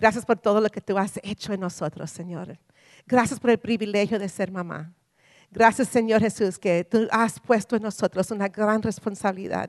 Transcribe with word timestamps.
Gracias 0.00 0.24
por 0.24 0.38
todo 0.38 0.62
lo 0.62 0.70
que 0.70 0.80
tú 0.80 0.96
has 0.96 1.20
hecho 1.22 1.52
en 1.52 1.60
nosotros, 1.60 2.10
Señor. 2.10 2.58
Gracias 3.06 3.38
por 3.38 3.50
el 3.50 3.58
privilegio 3.58 4.18
de 4.18 4.30
ser 4.30 4.50
mamá. 4.50 4.94
Gracias, 5.50 5.88
Señor 5.88 6.22
Jesús, 6.22 6.58
que 6.58 6.84
tú 6.84 7.06
has 7.10 7.38
puesto 7.38 7.76
en 7.76 7.82
nosotros 7.82 8.30
una 8.30 8.48
gran 8.48 8.80
responsabilidad. 8.80 9.68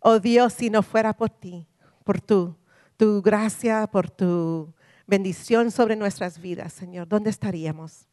Oh 0.00 0.20
Dios, 0.20 0.52
si 0.52 0.70
no 0.70 0.84
fuera 0.84 1.12
por 1.12 1.30
ti, 1.30 1.66
por 2.04 2.20
tu, 2.20 2.56
tu 2.96 3.20
gracia, 3.22 3.88
por 3.88 4.08
tu 4.08 4.72
bendición 5.04 5.72
sobre 5.72 5.96
nuestras 5.96 6.38
vidas, 6.38 6.72
Señor, 6.72 7.08
¿dónde 7.08 7.30
estaríamos? 7.30 8.06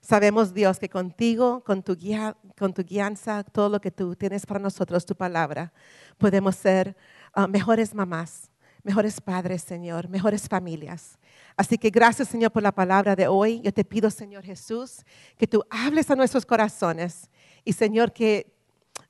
Sabemos, 0.00 0.54
Dios, 0.54 0.78
que 0.78 0.88
contigo, 0.88 1.64
con 1.64 1.82
tu, 1.82 1.96
guía, 1.96 2.36
con 2.56 2.72
tu 2.72 2.84
guianza, 2.84 3.42
todo 3.42 3.68
lo 3.68 3.80
que 3.80 3.90
tú 3.90 4.14
tienes 4.14 4.46
para 4.46 4.60
nosotros, 4.60 5.04
tu 5.04 5.16
palabra, 5.16 5.72
podemos 6.18 6.54
ser 6.54 6.96
ah, 7.32 7.48
mejores 7.48 7.94
mamás, 7.94 8.48
mejores 8.84 9.20
padres, 9.20 9.62
Señor, 9.62 10.08
mejores 10.08 10.46
familias. 10.46 11.18
Así 11.56 11.78
que 11.78 11.90
gracias, 11.90 12.28
Señor, 12.28 12.52
por 12.52 12.62
la 12.62 12.70
palabra 12.70 13.16
de 13.16 13.26
hoy. 13.26 13.60
Yo 13.62 13.72
te 13.72 13.84
pido, 13.84 14.10
Señor 14.10 14.44
Jesús, 14.44 15.04
que 15.36 15.46
tú 15.46 15.64
hables 15.70 16.10
a 16.10 16.16
nuestros 16.16 16.44
corazones 16.46 17.30
y, 17.64 17.72
Señor, 17.72 18.12
que 18.12 18.52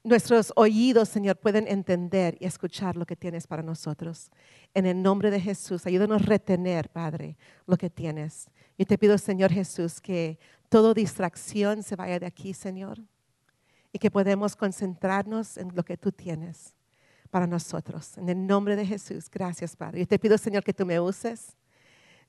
nuestros 0.04 0.52
oídos, 0.54 1.08
Señor, 1.08 1.36
pueden 1.36 1.66
entender 1.66 2.36
y 2.40 2.46
escuchar 2.46 2.96
lo 2.96 3.04
que 3.04 3.16
tienes 3.16 3.46
para 3.46 3.62
nosotros. 3.62 4.30
En 4.72 4.86
el 4.86 5.02
nombre 5.02 5.30
de 5.30 5.40
Jesús, 5.40 5.86
ayúdanos 5.86 6.22
a 6.22 6.24
retener, 6.24 6.88
Padre, 6.90 7.36
lo 7.66 7.76
que 7.76 7.90
tienes. 7.90 8.48
Yo 8.78 8.86
te 8.86 8.96
pido, 8.96 9.18
Señor 9.18 9.50
Jesús, 9.50 10.00
que 10.00 10.38
toda 10.68 10.94
distracción 10.94 11.82
se 11.82 11.96
vaya 11.96 12.20
de 12.20 12.26
aquí, 12.26 12.54
Señor, 12.54 13.00
y 13.92 13.98
que 13.98 14.10
podemos 14.10 14.54
concentrarnos 14.54 15.56
en 15.56 15.74
lo 15.74 15.84
que 15.84 15.96
tú 15.96 16.12
tienes 16.12 16.74
para 17.34 17.48
nosotros. 17.48 18.16
En 18.16 18.28
el 18.28 18.46
nombre 18.46 18.76
de 18.76 18.86
Jesús, 18.86 19.28
gracias 19.28 19.74
Padre. 19.74 19.98
Yo 19.98 20.06
te 20.06 20.20
pido, 20.20 20.38
Señor, 20.38 20.62
que 20.62 20.72
tú 20.72 20.86
me 20.86 21.00
uses. 21.00 21.56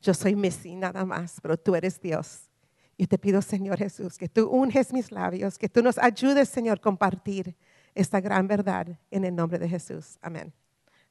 Yo 0.01 0.15
soy 0.15 0.35
Messi 0.35 0.75
nada 0.75 1.05
más, 1.05 1.39
pero 1.43 1.55
tú 1.57 1.75
eres 1.75 2.01
Dios. 2.01 2.49
Yo 2.97 3.07
te 3.07 3.19
pido, 3.19 3.39
Señor 3.39 3.77
Jesús, 3.77 4.17
que 4.17 4.27
tú 4.27 4.49
unges 4.49 4.91
mis 4.91 5.11
labios, 5.11 5.59
que 5.59 5.69
tú 5.69 5.83
nos 5.83 5.99
ayudes, 5.99 6.49
Señor, 6.49 6.79
a 6.79 6.81
compartir 6.81 7.55
esta 7.93 8.19
gran 8.19 8.47
verdad 8.47 8.97
en 9.11 9.25
el 9.25 9.35
nombre 9.35 9.59
de 9.59 9.69
Jesús. 9.69 10.17
Amén. 10.23 10.51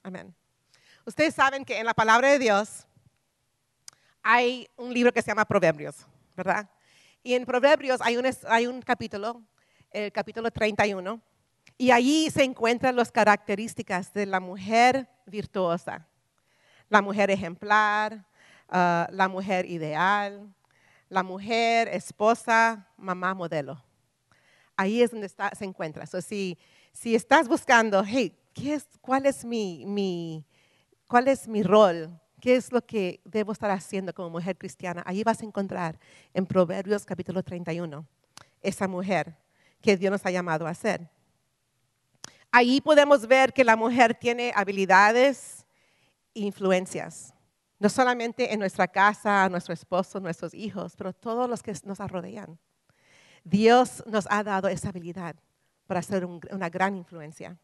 Amén. 0.02 0.34
Ustedes 1.06 1.32
saben 1.32 1.64
que 1.64 1.78
en 1.78 1.86
la 1.86 1.94
palabra 1.94 2.32
de 2.32 2.40
Dios 2.40 2.88
hay 4.24 4.68
un 4.76 4.92
libro 4.92 5.12
que 5.12 5.22
se 5.22 5.28
llama 5.28 5.44
Proverbios, 5.44 6.04
¿verdad? 6.36 6.68
Y 7.22 7.34
en 7.34 7.46
Proverbios 7.46 8.00
hay 8.00 8.16
un, 8.16 8.26
hay 8.48 8.66
un 8.66 8.82
capítulo, 8.82 9.40
el 9.92 10.10
capítulo 10.10 10.50
31, 10.50 11.22
y 11.76 11.90
allí 11.90 12.30
se 12.30 12.44
encuentran 12.44 12.96
las 12.96 13.10
características 13.10 14.12
de 14.12 14.26
la 14.26 14.40
mujer 14.40 15.08
virtuosa, 15.26 16.06
la 16.88 17.02
mujer 17.02 17.30
ejemplar, 17.30 18.24
ah, 18.68 19.08
la 19.10 19.28
mujer 19.28 19.66
ideal, 19.66 20.54
la 21.08 21.22
mujer 21.22 21.88
esposa, 21.88 22.88
mamá 22.96 23.34
modelo. 23.34 23.82
Ahí 24.76 25.02
es 25.02 25.10
donde 25.10 25.28
se 25.28 25.64
encuentra. 25.64 26.06
si, 26.06 26.58
estás 27.04 27.48
buscando, 27.48 28.02
hey, 28.04 28.36
cuál, 29.00 29.26
es 29.26 29.44
mi, 29.44 30.44
¿cuál 31.06 31.28
es 31.28 31.46
mi 31.48 31.62
rol? 31.62 32.20
¿Qué 32.40 32.56
es 32.56 32.72
lo 32.72 32.84
que 32.84 33.20
debo 33.24 33.52
estar 33.52 33.70
haciendo 33.70 34.12
como 34.12 34.30
mujer 34.30 34.56
cristiana? 34.58 35.02
Ahí 35.06 35.22
vas 35.22 35.40
a 35.40 35.44
encontrar 35.44 35.98
en 36.34 36.46
Proverbios 36.46 37.04
capítulo 37.04 37.42
31 37.42 38.06
esa 38.60 38.88
mujer 38.88 39.36
que 39.80 39.96
Dios 39.96 40.10
nos 40.10 40.26
ha 40.26 40.30
llamado 40.30 40.66
a 40.66 40.74
ser. 40.74 41.08
Ahí 42.56 42.80
podemos 42.80 43.26
ver 43.26 43.52
que 43.52 43.64
la 43.64 43.74
mujer 43.74 44.14
tiene 44.14 44.52
habilidades 44.54 45.66
e 46.36 46.42
influencias, 46.42 47.34
no 47.80 47.88
solamente 47.88 48.52
en 48.52 48.60
nuestra 48.60 48.86
casa, 48.86 49.48
nuestro 49.48 49.74
esposo, 49.74 50.20
nuestros 50.20 50.54
hijos, 50.54 50.94
pero 50.96 51.12
todos 51.12 51.50
los 51.50 51.64
que 51.64 51.74
nos 51.82 51.98
rodean. 51.98 52.56
Dios 53.42 54.04
nos 54.06 54.28
ha 54.30 54.44
dado 54.44 54.68
esa 54.68 54.90
habilidad 54.90 55.34
para 55.88 56.00
ser 56.00 56.24
una 56.26 56.70
gran 56.70 56.94
influencia. 56.94 57.58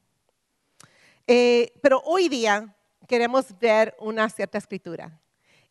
Eh, 1.24 1.72
pero 1.80 2.02
hoy 2.04 2.28
día 2.28 2.74
queremos 3.06 3.56
ver 3.60 3.94
una 4.00 4.28
cierta 4.28 4.58
escritura 4.58 5.20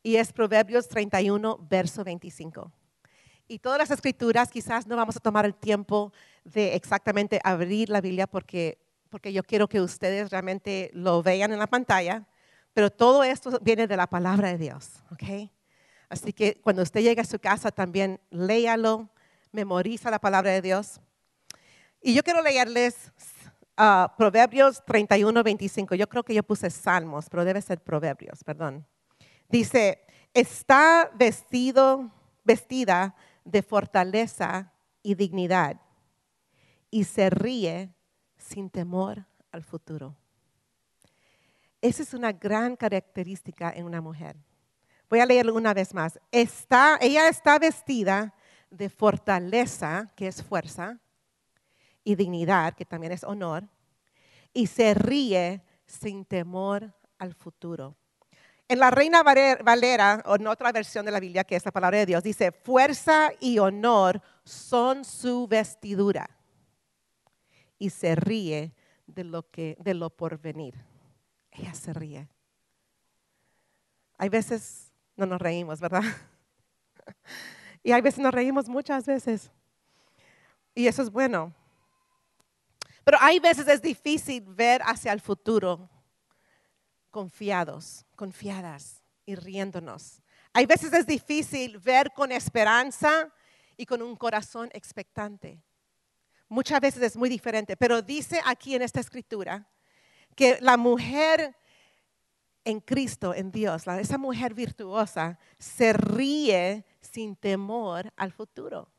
y 0.02 0.16
es 0.16 0.32
Proverbios 0.32 0.88
31, 0.88 1.68
verso 1.70 2.06
25. 2.06 2.72
Y 3.50 3.60
todas 3.60 3.80
las 3.80 3.92
escrituras 3.92 4.50
quizás 4.50 4.88
no 4.88 4.96
vamos 4.96 5.18
a 5.18 5.20
tomar 5.20 5.44
el 5.44 5.56
tiempo 5.56 6.14
de 6.46 6.74
exactamente 6.74 7.42
abrir 7.44 7.90
la 7.90 8.00
Biblia 8.00 8.26
porque 8.26 8.78
porque 9.10 9.34
yo 9.34 9.44
quiero 9.44 9.68
que 9.68 9.82
ustedes 9.82 10.30
realmente 10.30 10.92
lo 10.94 11.22
vean 11.24 11.52
en 11.52 11.60
la 11.60 11.68
pantalla, 11.68 12.26
pero 12.74 12.90
todo 12.90 13.24
esto 13.24 13.60
viene 13.62 13.88
de 13.88 13.98
la 13.98 14.08
palabra 14.08 14.50
de 14.50 14.58
Dios, 14.58 15.04
¿ok? 15.12 15.50
Así 16.10 16.34
que 16.34 16.60
cuando 16.62 16.82
usted 16.82 17.02
llegue 17.02 17.22
a 17.22 17.26
su 17.26 17.40
casa 17.40 17.72
también 17.72 18.20
léalo, 18.30 19.10
memoriza 19.52 20.10
la 20.10 20.20
palabra 20.20 20.52
de 20.52 20.62
Dios. 20.62 21.00
Y 22.02 22.14
yo 22.14 22.24
quiero 22.24 22.42
leerles 22.42 23.12
uh, 23.78 24.08
Proverbios 24.18 24.84
31, 24.86 25.44
25. 25.44 25.96
Yo 25.96 26.08
creo 26.08 26.24
que 26.24 26.34
yo 26.34 26.44
puse 26.44 26.70
Salmos, 26.70 27.30
pero 27.30 27.46
debe 27.46 27.62
ser 27.62 27.82
Proverbios, 27.82 28.44
perdón. 28.44 28.88
Dice, 29.50 30.06
está 30.34 31.12
vestido, 31.16 32.12
vestida 32.44 33.16
de 33.44 33.62
fortaleza 33.62 34.74
y 35.04 35.16
dignidad 35.16 35.80
y 36.92 37.04
se 37.04 37.30
ríe 37.30 37.94
sin 38.50 38.70
temor 38.70 39.26
al 39.52 39.64
futuro. 39.64 40.16
Esa 41.82 42.04
es 42.04 42.14
una 42.14 42.32
gran 42.32 42.76
característica 42.76 43.72
en 43.72 43.86
una 43.86 44.02
mujer. 44.02 44.36
Voy 45.10 45.20
a 45.20 45.26
leerlo 45.26 45.54
una 45.54 45.74
vez 45.74 45.94
más. 45.94 46.20
Está, 46.32 46.98
ella 47.00 47.30
está 47.30 47.58
vestida 47.60 48.34
de 48.70 48.90
fortaleza, 48.90 50.12
que 50.16 50.28
es 50.28 50.44
fuerza, 50.44 51.00
y 52.04 52.16
dignidad, 52.16 52.74
que 52.74 52.86
también 52.86 53.14
es 53.14 53.24
honor, 53.24 53.68
y 54.52 54.68
se 54.68 54.94
ríe 54.94 55.64
sin 55.86 56.26
temor 56.26 56.94
al 57.18 57.34
futuro. 57.34 57.96
En 58.68 58.80
la 58.80 58.92
Reina 58.92 59.24
Valera, 59.24 60.24
o 60.26 60.36
en 60.36 60.48
otra 60.48 60.72
versión 60.72 61.06
de 61.06 61.12
la 61.12 61.20
Biblia, 61.20 61.44
que 61.44 61.56
es 61.56 61.66
la 61.66 61.72
palabra 61.72 62.00
de 62.00 62.06
Dios, 62.06 62.24
dice, 62.24 62.52
fuerza 62.52 63.32
y 63.40 63.58
honor 63.60 64.22
son 64.44 65.06
su 65.06 65.48
vestidura 65.48 66.39
y 67.80 67.90
se 67.90 68.14
ríe 68.16 68.74
de 69.08 69.24
lo, 69.24 69.50
que, 69.50 69.76
de 69.80 69.94
lo 69.94 70.10
por 70.10 70.40
venir. 70.40 70.76
Ella 71.50 71.74
se 71.74 71.94
ríe. 71.94 72.28
Hay 74.18 74.30
veces 74.30 74.92
no 75.16 75.26
nos 75.26 75.42
reímos, 75.42 75.80
¿verdad? 75.80 76.04
y 77.84 77.94
hay 77.94 78.02
veces 78.02 78.20
nos 78.20 78.34
reímos 78.34 78.68
muchas 78.68 79.06
veces. 79.06 79.50
Y 80.76 80.88
eso 80.88 81.02
es 81.02 81.10
bueno. 81.10 81.54
Pero 83.04 83.18
hay 83.22 83.40
veces 83.40 83.68
es 83.68 83.82
difícil 83.82 84.44
ver 84.44 84.82
hacia 84.84 85.14
el 85.14 85.22
futuro 85.22 85.90
confiados, 87.10 88.06
confiadas 88.16 89.02
y 89.26 89.36
riéndonos. 89.36 90.22
Hay 90.54 90.66
veces 90.66 90.94
es 90.94 91.08
difícil 91.08 91.80
ver 91.80 92.12
con 92.12 92.32
esperanza 92.32 93.34
y 93.78 93.86
con 93.86 94.02
un 94.02 94.16
corazón 94.16 94.70
expectante 94.74 95.64
muchas 96.50 96.82
veces 96.82 97.02
es 97.04 97.16
muy 97.16 97.30
diferente, 97.30 97.78
pero 97.78 98.02
dice 98.02 98.42
aquí 98.46 98.76
en 98.76 98.82
esta 98.82 99.00
escritura 99.00 99.70
que 100.36 100.58
la 100.62 100.76
mujer 100.78 101.56
en 102.66 102.82
Cristo, 102.82 103.34
en 103.34 103.52
Dios, 103.52 103.88
esa 103.88 104.18
mujer 104.18 104.54
virtuosa, 104.54 105.40
se 105.58 105.94
ríe 105.94 106.86
sin 107.00 107.36
temor 107.36 108.12
al 108.18 108.32
futuro, 108.32 108.92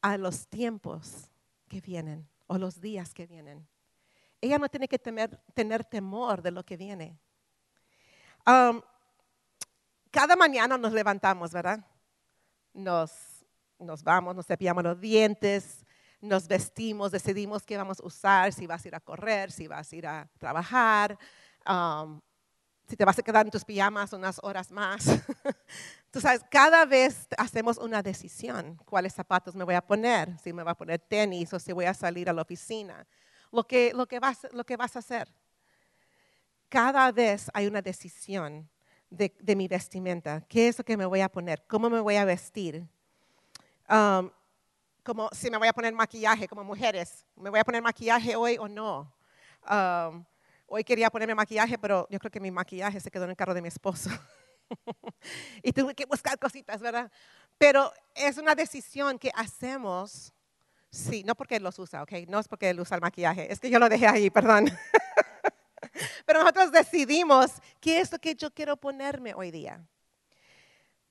a 0.00 0.16
los 0.16 0.48
tiempos 0.48 1.30
que 1.68 1.80
vienen 1.80 2.28
o 2.46 2.58
los 2.58 2.80
días 2.80 3.12
que 3.12 3.26
vienen. 3.26 3.68
Ella 4.40 4.58
no 4.58 4.68
tiene 4.68 4.88
que 4.88 4.98
tener 4.98 5.84
temor 5.84 6.42
de 6.42 6.50
lo 6.50 6.64
que 6.64 6.76
viene. 6.76 7.18
Um, 8.46 8.80
cada 10.10 10.36
mañana 10.36 10.78
nos 10.78 10.92
levantamos, 10.92 11.52
¿verdad? 11.52 11.84
Nos, 12.72 13.12
nos 13.78 14.02
vamos, 14.02 14.34
nos 14.34 14.46
cepillamos 14.46 14.82
los 14.82 15.00
dientes, 15.00 15.84
nos 16.20 16.48
vestimos, 16.48 17.12
decidimos 17.12 17.64
qué 17.64 17.76
vamos 17.76 18.00
a 18.00 18.06
usar, 18.06 18.52
si 18.52 18.66
vas 18.66 18.84
a 18.84 18.88
ir 18.88 18.94
a 18.94 19.00
correr, 19.00 19.50
si 19.50 19.66
vas 19.68 19.92
a 19.92 19.96
ir 19.96 20.06
a 20.06 20.28
trabajar, 20.38 21.18
um, 21.68 22.20
si 22.86 22.96
te 22.96 23.04
vas 23.04 23.18
a 23.18 23.22
quedar 23.22 23.46
en 23.46 23.50
tus 23.50 23.64
pijamas 23.64 24.12
unas 24.12 24.40
horas 24.42 24.70
más, 24.70 25.04
Tú 26.10 26.22
sabes, 26.22 26.42
cada 26.50 26.86
vez 26.86 27.26
hacemos 27.36 27.76
una 27.76 28.02
decisión, 28.02 28.76
cuáles 28.86 29.12
zapatos 29.12 29.54
me 29.54 29.64
voy 29.64 29.74
a 29.74 29.86
poner, 29.86 30.38
si 30.38 30.54
me 30.54 30.62
voy 30.62 30.72
a 30.72 30.74
poner 30.74 31.00
tenis 31.00 31.52
o 31.52 31.58
si 31.58 31.72
voy 31.72 31.84
a 31.84 31.92
salir 31.92 32.30
a 32.30 32.32
la 32.32 32.40
oficina, 32.40 33.06
lo 33.52 33.66
que, 33.66 33.92
lo 33.94 34.06
que, 34.06 34.18
vas, 34.18 34.46
lo 34.52 34.64
que 34.64 34.78
vas 34.78 34.96
a 34.96 35.00
hacer. 35.00 35.28
Cada 36.70 37.12
vez 37.12 37.50
hay 37.52 37.66
una 37.66 37.82
decisión 37.82 38.70
de, 39.10 39.34
de, 39.38 39.54
mi 39.54 39.68
vestimenta, 39.68 40.40
qué 40.48 40.68
es 40.68 40.78
lo 40.78 40.84
que 40.84 40.96
me 40.96 41.04
voy 41.04 41.20
a 41.20 41.28
poner, 41.28 41.62
cómo 41.66 41.90
me 41.90 42.00
voy 42.00 42.16
a 42.16 42.24
vestir. 42.24 42.86
Um, 43.90 44.30
como 45.02 45.28
si 45.32 45.50
me 45.50 45.56
voy 45.56 45.68
a 45.68 45.72
poner 45.72 45.92
maquillaje, 45.94 46.48
como 46.48 46.64
mujeres, 46.64 47.24
¿me 47.36 47.50
voy 47.50 47.60
a 47.60 47.64
poner 47.64 47.82
maquillaje 47.82 48.36
hoy 48.36 48.56
o 48.58 48.68
no? 48.68 49.12
Um, 49.68 50.24
hoy 50.66 50.84
quería 50.84 51.10
ponerme 51.10 51.34
maquillaje, 51.34 51.78
pero 51.78 52.06
yo 52.10 52.18
creo 52.18 52.30
que 52.30 52.40
mi 52.40 52.50
maquillaje 52.50 53.00
se 53.00 53.10
quedó 53.10 53.24
en 53.24 53.30
el 53.30 53.36
carro 53.36 53.54
de 53.54 53.62
mi 53.62 53.68
esposo. 53.68 54.10
y 55.62 55.72
tuve 55.72 55.94
que 55.94 56.06
buscar 56.06 56.38
cositas, 56.38 56.80
¿verdad? 56.80 57.10
Pero 57.56 57.92
es 58.14 58.38
una 58.38 58.54
decisión 58.54 59.18
que 59.18 59.30
hacemos, 59.34 60.32
sí, 60.90 61.24
no 61.24 61.34
porque 61.34 61.56
él 61.56 61.62
los 61.62 61.78
usa, 61.78 62.02
¿ok? 62.02 62.12
No 62.28 62.38
es 62.38 62.48
porque 62.48 62.70
él 62.70 62.80
usa 62.80 62.96
el 62.96 63.00
maquillaje, 63.00 63.52
es 63.52 63.60
que 63.60 63.70
yo 63.70 63.78
lo 63.78 63.88
dejé 63.88 64.06
ahí, 64.06 64.30
perdón. 64.30 64.66
Pero 66.26 66.40
nosotros 66.40 66.70
decidimos 66.70 67.50
qué 67.80 68.00
es 68.00 68.12
lo 68.12 68.18
que 68.18 68.34
yo 68.34 68.52
quiero 68.52 68.76
ponerme 68.76 69.34
hoy 69.34 69.50
día. 69.50 69.82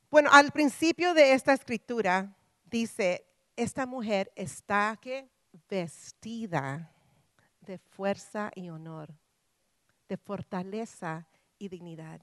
Bueno, 0.10 0.30
al 0.32 0.52
principio 0.52 1.14
de 1.14 1.34
esta 1.34 1.54
escritura 1.54 2.34
dice, 2.66 3.26
esta 3.58 3.86
mujer 3.88 4.32
está 4.36 4.98
vestida 5.68 6.94
de 7.62 7.80
fuerza 7.80 8.52
y 8.56 8.70
honor, 8.70 9.10
de 10.08 10.16
fortaleza 10.16 11.28
y 11.58 11.68
dignidad. 11.68 12.22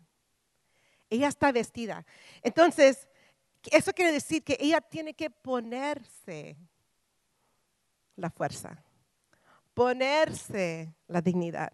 Ella 1.11 1.29
está 1.29 1.53
vestida. 1.53 2.07
Entonces, 2.41 3.09
eso 3.71 3.93
quiere 3.93 4.13
decir 4.13 4.43
que 4.43 4.57
ella 4.61 4.81
tiene 4.81 5.13
que 5.15 5.29
ponerse 5.29 6.57
la 8.17 8.31
fuerza, 8.31 8.83
ponerse 9.75 10.95
la 11.09 11.21
dignidad. 11.21 11.73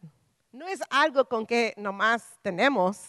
No 0.52 0.66
es 0.66 0.80
algo 0.88 1.28
con 1.28 1.46
que 1.46 1.74
nomás 1.76 2.24
tenemos. 2.42 3.02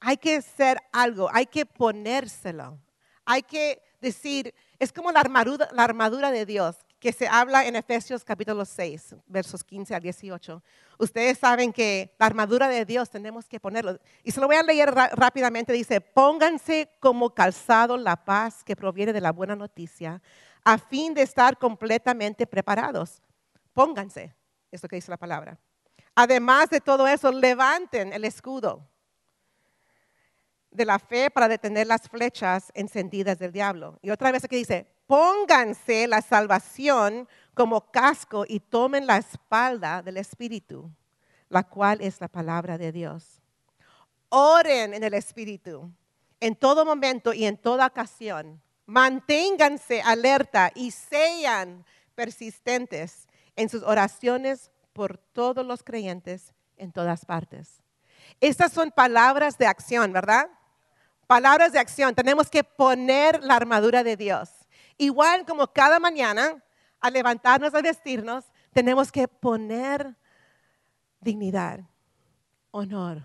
Hay 0.00 0.16
que 0.16 0.40
ser 0.40 0.78
algo, 0.90 1.28
hay 1.32 1.46
que 1.46 1.66
ponérselo. 1.66 2.78
Hay 3.24 3.42
que 3.42 3.82
decir, 4.00 4.54
es 4.78 4.92
como 4.92 5.12
la 5.12 5.20
armadura, 5.20 6.30
de 6.30 6.46
Dios 6.46 6.76
que 6.98 7.12
se 7.12 7.28
habla 7.28 7.66
en 7.66 7.76
Efesios 7.76 8.24
capítulo 8.24 8.64
6, 8.64 9.16
versos 9.26 9.62
15 9.62 9.94
al 9.94 10.02
18. 10.02 10.62
Ustedes 10.98 11.38
saben 11.38 11.72
que 11.72 12.14
la 12.18 12.26
armadura 12.26 12.68
de 12.68 12.84
Dios 12.84 13.10
tenemos 13.10 13.48
que 13.48 13.60
ponerlo. 13.60 13.98
Y 14.24 14.32
se 14.32 14.40
lo 14.40 14.46
voy 14.46 14.56
a 14.56 14.62
leer 14.62 14.92
rápidamente. 14.94 15.72
Dice, 15.72 16.00
pónganse 16.00 16.90
como 17.00 17.34
calzado 17.34 17.96
la 17.96 18.16
paz 18.16 18.64
que 18.64 18.76
proviene 18.76 19.12
de 19.12 19.20
la 19.20 19.32
buena 19.32 19.54
noticia, 19.54 20.22
a 20.64 20.78
fin 20.78 21.14
de 21.14 21.22
estar 21.22 21.58
completamente 21.58 22.46
preparados. 22.46 23.22
Pónganse, 23.72 24.34
es 24.70 24.82
lo 24.82 24.88
que 24.88 24.96
dice 24.96 25.10
la 25.10 25.18
palabra. 25.18 25.58
Además 26.14 26.70
de 26.70 26.80
todo 26.80 27.06
eso, 27.06 27.30
levanten 27.30 28.12
el 28.12 28.24
escudo 28.24 28.88
de 30.76 30.84
la 30.84 30.98
fe 30.98 31.30
para 31.30 31.48
detener 31.48 31.86
las 31.86 32.08
flechas 32.08 32.70
encendidas 32.74 33.38
del 33.38 33.52
diablo. 33.52 33.98
Y 34.02 34.10
otra 34.10 34.30
vez 34.30 34.44
aquí 34.44 34.56
dice, 34.56 34.86
pónganse 35.06 36.06
la 36.06 36.20
salvación 36.20 37.28
como 37.54 37.90
casco 37.90 38.44
y 38.46 38.60
tomen 38.60 39.06
la 39.06 39.16
espalda 39.16 40.02
del 40.02 40.18
Espíritu, 40.18 40.90
la 41.48 41.62
cual 41.62 42.00
es 42.00 42.20
la 42.20 42.28
palabra 42.28 42.76
de 42.76 42.92
Dios. 42.92 43.40
Oren 44.28 44.94
en 44.94 45.04
el 45.04 45.14
Espíritu 45.14 45.90
en 46.40 46.54
todo 46.54 46.84
momento 46.84 47.32
y 47.32 47.46
en 47.46 47.56
toda 47.56 47.86
ocasión. 47.86 48.60
Manténganse 48.86 50.02
alerta 50.02 50.70
y 50.74 50.90
sean 50.90 51.84
persistentes 52.14 53.26
en 53.56 53.68
sus 53.68 53.82
oraciones 53.82 54.70
por 54.92 55.18
todos 55.18 55.64
los 55.64 55.82
creyentes 55.82 56.52
en 56.76 56.92
todas 56.92 57.24
partes. 57.24 57.82
Estas 58.40 58.72
son 58.72 58.90
palabras 58.90 59.58
de 59.58 59.66
acción, 59.66 60.12
¿verdad? 60.12 60.48
Palabras 61.26 61.72
de 61.72 61.78
acción. 61.78 62.14
Tenemos 62.14 62.48
que 62.50 62.62
poner 62.62 63.42
la 63.42 63.56
armadura 63.56 64.04
de 64.04 64.16
Dios. 64.16 64.50
Igual 64.96 65.44
como 65.44 65.66
cada 65.66 65.98
mañana, 65.98 66.62
al 67.00 67.12
levantarnos, 67.12 67.74
a 67.74 67.82
vestirnos, 67.82 68.44
tenemos 68.72 69.10
que 69.10 69.26
poner 69.26 70.14
dignidad, 71.20 71.80
honor. 72.70 73.22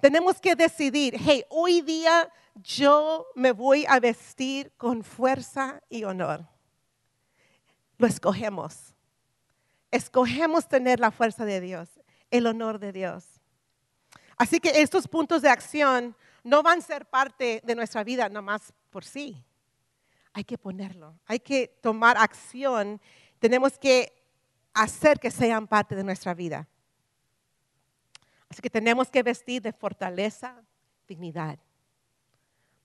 Tenemos 0.00 0.40
que 0.40 0.54
decidir, 0.54 1.16
hey, 1.18 1.44
hoy 1.48 1.80
día 1.80 2.30
yo 2.54 3.26
me 3.34 3.52
voy 3.52 3.84
a 3.88 3.98
vestir 3.98 4.72
con 4.76 5.02
fuerza 5.02 5.82
y 5.88 6.04
honor. 6.04 6.46
Lo 7.96 8.06
escogemos. 8.06 8.94
Escogemos 9.90 10.68
tener 10.68 11.00
la 11.00 11.10
fuerza 11.10 11.44
de 11.44 11.60
Dios, 11.60 11.88
el 12.30 12.46
honor 12.46 12.78
de 12.78 12.92
Dios. 12.92 13.24
Así 14.36 14.60
que 14.60 14.82
estos 14.82 15.08
puntos 15.08 15.42
de 15.42 15.48
acción 15.48 16.14
no 16.48 16.62
van 16.62 16.78
a 16.78 16.82
ser 16.82 17.04
parte 17.06 17.60
de 17.62 17.74
nuestra 17.74 18.02
vida 18.02 18.28
nomás 18.28 18.72
por 18.90 19.04
sí. 19.04 19.44
Hay 20.32 20.44
que 20.44 20.56
ponerlo, 20.56 21.18
hay 21.26 21.40
que 21.40 21.68
tomar 21.82 22.16
acción, 22.16 23.00
tenemos 23.38 23.78
que 23.78 24.12
hacer 24.72 25.20
que 25.20 25.30
sean 25.30 25.66
parte 25.66 25.94
de 25.94 26.04
nuestra 26.04 26.32
vida. 26.32 26.66
Así 28.48 28.62
que 28.62 28.70
tenemos 28.70 29.10
que 29.10 29.22
vestir 29.22 29.60
de 29.60 29.72
fortaleza, 29.72 30.62
dignidad. 31.06 31.58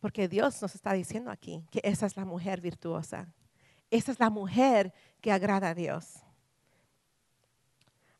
Porque 0.02 0.28
Dios 0.28 0.62
nos 0.62 0.76
está 0.76 0.92
diciendo 0.92 1.32
aquí 1.32 1.66
que 1.72 1.80
esa 1.84 2.06
es 2.06 2.18
la 2.18 2.26
mujer 2.26 2.60
virtuosa. 2.60 3.28
Esa 3.90 4.12
es 4.12 4.20
la 4.20 4.30
mujer 4.30 4.94
que 5.22 5.32
agrada 5.32 5.70
a 5.70 5.74
Dios. 5.74 6.22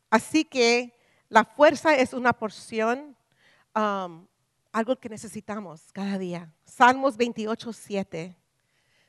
Así 0.08 0.44
que 0.44 0.98
la 1.28 1.44
fuerza 1.44 1.94
es 1.96 2.14
una 2.14 2.32
porción 2.32 3.14
um, 3.74 4.26
algo 4.74 4.96
que 4.96 5.08
necesitamos 5.08 5.92
cada 5.92 6.18
día. 6.18 6.52
Salmos 6.64 7.16
28, 7.16 7.72
7 7.72 8.36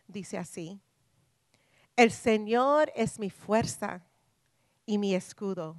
dice 0.07 0.37
así, 0.37 0.79
el 1.95 2.11
Señor 2.11 2.91
es 2.95 3.17
mi 3.17 3.31
fuerza 3.31 4.05
y 4.85 4.99
mi 4.99 5.15
escudo. 5.15 5.75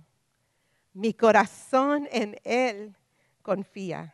Mi 0.93 1.15
corazón 1.15 2.09
en 2.11 2.37
Él 2.43 2.97
confía. 3.43 4.13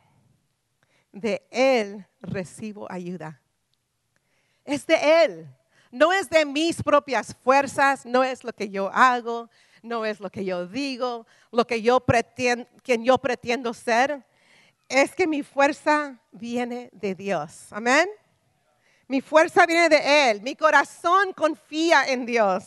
De 1.10 1.42
Él 1.50 2.06
recibo 2.20 2.86
ayuda. 2.92 3.40
Es 4.66 4.86
de 4.86 5.24
Él. 5.24 5.56
No 5.90 6.12
es 6.12 6.28
de 6.28 6.44
mis 6.44 6.82
propias 6.82 7.34
fuerzas, 7.34 8.04
no 8.04 8.22
es 8.22 8.44
lo 8.44 8.52
que 8.52 8.68
yo 8.68 8.90
hago, 8.92 9.48
no 9.82 10.04
es 10.04 10.20
lo 10.20 10.28
que 10.28 10.44
yo 10.44 10.66
digo, 10.66 11.26
lo 11.50 11.66
que 11.66 11.80
yo 11.80 12.00
pretendo, 12.00 12.66
quien 12.82 13.02
yo 13.04 13.16
pretendo 13.16 13.72
ser 13.72 14.22
es 14.92 15.14
que 15.14 15.26
mi 15.26 15.42
fuerza 15.42 16.20
viene 16.30 16.90
de 16.92 17.14
Dios. 17.14 17.68
Amén. 17.70 18.06
Mi 19.08 19.22
fuerza 19.22 19.64
viene 19.64 19.88
de 19.88 20.30
Él. 20.30 20.42
Mi 20.42 20.54
corazón 20.54 21.32
confía 21.32 22.06
en 22.06 22.26
Dios 22.26 22.66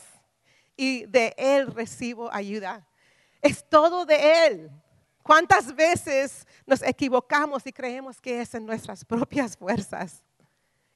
y 0.76 1.06
de 1.06 1.36
Él 1.38 1.68
recibo 1.68 2.34
ayuda. 2.34 2.84
Es 3.44 3.64
todo 3.70 4.08
de 4.08 4.48
Él. 4.48 4.72
¿Cuántas 5.22 5.76
veces 5.76 6.48
nos 6.66 6.82
equivocamos 6.82 7.66
y 7.68 7.72
creemos 7.72 8.20
que 8.20 8.42
es 8.42 8.56
en 8.56 8.66
nuestras 8.66 9.06
propias 9.06 9.56
fuerzas? 9.56 10.24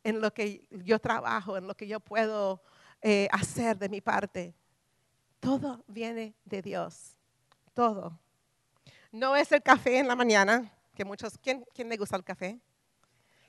En 0.04 0.22
lo 0.22 0.34
que 0.34 0.68
yo 0.72 0.98
trabajo, 0.98 1.58
en 1.58 1.68
lo 1.68 1.76
que 1.76 1.86
yo 1.86 2.00
puedo 2.00 2.60
eh, 3.04 3.28
hacer 3.32 3.78
de 3.78 3.88
mi 3.88 4.02
parte. 4.02 4.56
Todo 5.40 5.84
viene 5.88 6.34
de 6.46 6.64
Dios. 6.64 7.16
Todo. 7.76 8.20
No 9.12 9.36
es 9.36 9.52
el 9.52 9.62
café 9.62 10.00
en 10.00 10.08
la 10.08 10.16
mañana 10.16 10.74
muchos, 11.06 11.38
¿quién, 11.38 11.63
¿quién 11.74 11.89
le 11.89 11.98
gusta 11.98 12.15
el 12.15 12.24
café? 12.24 12.60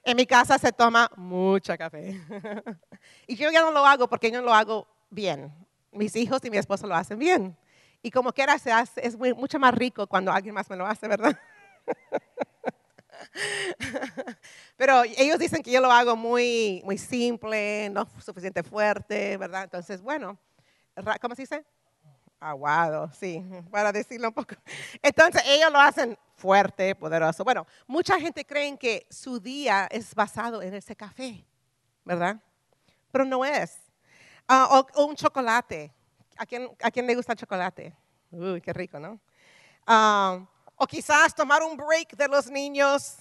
En 0.02 0.16
mi 0.16 0.26
casa 0.26 0.58
se 0.58 0.72
toma 0.72 1.10
mucho 1.16 1.76
café. 1.76 2.20
y 3.26 3.36
yo 3.36 3.50
ya 3.50 3.60
no 3.60 3.70
lo 3.70 3.84
hago 3.84 4.08
porque 4.08 4.30
yo 4.30 4.40
no 4.40 4.46
lo 4.46 4.54
hago 4.54 4.86
bien. 5.10 5.52
Mis 5.92 6.16
hijos 6.16 6.40
y 6.44 6.50
mi 6.50 6.56
esposo 6.56 6.86
lo 6.86 6.94
hacen 6.94 7.18
bien. 7.18 7.56
Y 8.02 8.10
como 8.10 8.32
quiera 8.32 8.58
se 8.58 8.72
hace, 8.72 9.06
es 9.06 9.16
mucho 9.16 9.58
más 9.58 9.74
rico 9.74 10.06
cuando 10.06 10.32
alguien 10.32 10.54
más 10.54 10.70
me 10.70 10.76
lo 10.76 10.86
hace, 10.86 11.06
¿verdad? 11.06 11.38
Pero 14.76 15.02
ellos 15.04 15.38
dicen 15.38 15.62
que 15.62 15.70
yo 15.70 15.80
lo 15.80 15.92
hago 15.92 16.16
muy, 16.16 16.80
muy 16.84 16.96
simple, 16.96 17.90
no 17.90 18.08
suficiente 18.24 18.62
fuerte, 18.62 19.36
¿verdad? 19.36 19.64
Entonces, 19.64 20.00
bueno, 20.00 20.38
¿cómo 21.20 21.34
se 21.34 21.42
dice? 21.42 21.64
Aguado, 22.40 23.10
sí, 23.12 23.44
para 23.70 23.92
decirlo 23.92 24.28
un 24.28 24.34
poco. 24.34 24.54
Entonces, 25.02 25.42
ellos 25.46 25.70
lo 25.70 25.78
hacen 25.78 26.18
fuerte, 26.36 26.94
poderoso. 26.94 27.44
Bueno, 27.44 27.66
mucha 27.86 28.18
gente 28.18 28.46
cree 28.46 28.78
que 28.78 29.06
su 29.10 29.38
día 29.38 29.86
es 29.90 30.14
basado 30.14 30.62
en 30.62 30.72
ese 30.72 30.96
café, 30.96 31.44
¿verdad? 32.02 32.40
Pero 33.12 33.26
no 33.26 33.44
es. 33.44 33.76
Ah, 34.48 34.82
o, 34.96 35.06
un 35.06 35.14
chocolate. 35.14 35.92
¿A 36.38 36.46
quién, 36.46 36.70
¿A 36.82 36.90
quién, 36.90 37.06
le 37.06 37.14
gusta 37.14 37.32
el 37.32 37.38
chocolate? 37.38 37.94
Uy, 38.30 38.62
qué 38.62 38.72
rico, 38.72 38.98
¿no? 38.98 39.20
Ah, 39.86 40.40
o 40.76 40.86
quizás 40.86 41.34
tomar 41.34 41.62
un 41.62 41.76
break 41.76 42.16
de 42.16 42.26
los 42.26 42.50
niños. 42.50 43.18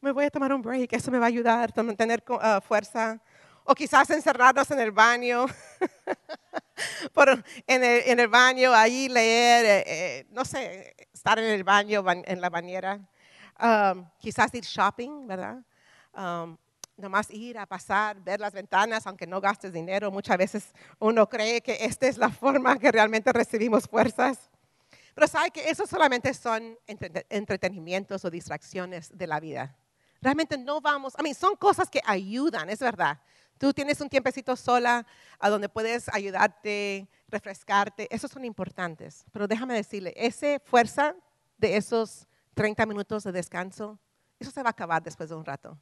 me 0.00 0.10
voy 0.10 0.24
a 0.24 0.30
tomar 0.30 0.52
un 0.52 0.60
break, 0.60 0.92
eso 0.92 1.10
me 1.12 1.18
va 1.18 1.26
a 1.26 1.28
ayudar 1.28 1.72
a 1.74 1.82
mantener 1.84 2.24
uh, 2.28 2.60
fuerza. 2.60 3.20
O 3.64 3.74
quizás 3.74 4.10
encerrarnos 4.10 4.70
en 4.70 4.78
el 4.78 4.92
baño, 4.92 5.46
en, 7.66 8.20
el, 8.20 8.28
baño, 8.28 8.74
ahí 8.74 9.08
leer, 9.08 9.64
eh, 9.64 9.84
eh, 9.86 10.26
no 10.30 10.44
sé, 10.44 10.94
estar 11.12 11.38
en 11.38 11.46
el 11.46 11.64
baño, 11.64 12.04
en 12.06 12.40
la 12.40 12.50
bañera. 12.50 13.00
Um, 13.58 14.04
quizás 14.18 14.52
ir 14.54 14.64
shopping, 14.64 15.26
¿verdad? 15.26 15.62
Um, 16.12 16.58
nomás 16.96 17.30
ir 17.30 17.58
a 17.58 17.66
pasar, 17.66 18.20
ver 18.20 18.40
las 18.40 18.52
ventanas, 18.52 19.06
aunque 19.06 19.26
no 19.26 19.40
gastes 19.40 19.72
dinero. 19.72 20.10
Muchas 20.10 20.36
veces 20.36 20.72
uno 20.98 21.28
cree 21.28 21.60
que 21.60 21.84
esta 21.84 22.06
es 22.06 22.18
la 22.18 22.28
forma 22.30 22.78
que 22.78 22.92
realmente 22.92 23.32
recibimos 23.32 23.84
fuerzas. 23.88 24.50
Pero 25.14 25.28
sabe 25.28 25.50
que 25.50 25.70
eso 25.70 25.86
solamente 25.86 26.34
son 26.34 26.76
entretenimientos 27.28 28.24
o 28.24 28.30
distracciones 28.30 29.16
de 29.16 29.26
la 29.28 29.38
vida. 29.38 29.76
Realmente 30.20 30.58
no 30.58 30.80
vamos, 30.80 31.14
a 31.16 31.22
mí 31.22 31.34
son 31.34 31.54
cosas 31.54 31.88
que 31.88 32.00
ayudan, 32.04 32.68
es 32.68 32.80
verdad. 32.80 33.20
Tú 33.58 33.72
tienes 33.72 34.00
un 34.00 34.08
tiempecito 34.08 34.56
sola 34.56 35.06
a 35.38 35.48
donde 35.48 35.68
puedes 35.68 36.08
ayudarte, 36.08 37.08
refrescarte, 37.28 38.08
esos 38.14 38.30
son 38.30 38.44
importantes. 38.44 39.24
Pero 39.32 39.46
déjame 39.46 39.74
decirle, 39.74 40.12
esa 40.16 40.58
fuerza 40.60 41.14
de 41.58 41.76
esos 41.76 42.26
30 42.54 42.86
minutos 42.86 43.24
de 43.24 43.32
descanso, 43.32 43.98
eso 44.38 44.50
se 44.50 44.62
va 44.62 44.70
a 44.70 44.72
acabar 44.72 45.02
después 45.02 45.28
de 45.28 45.36
un 45.36 45.44
rato. 45.44 45.78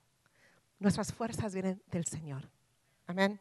Nuestras 0.78 1.12
fuerzas 1.12 1.54
vienen 1.54 1.82
del 1.86 2.04
Señor. 2.04 2.48
Amén. 3.06 3.40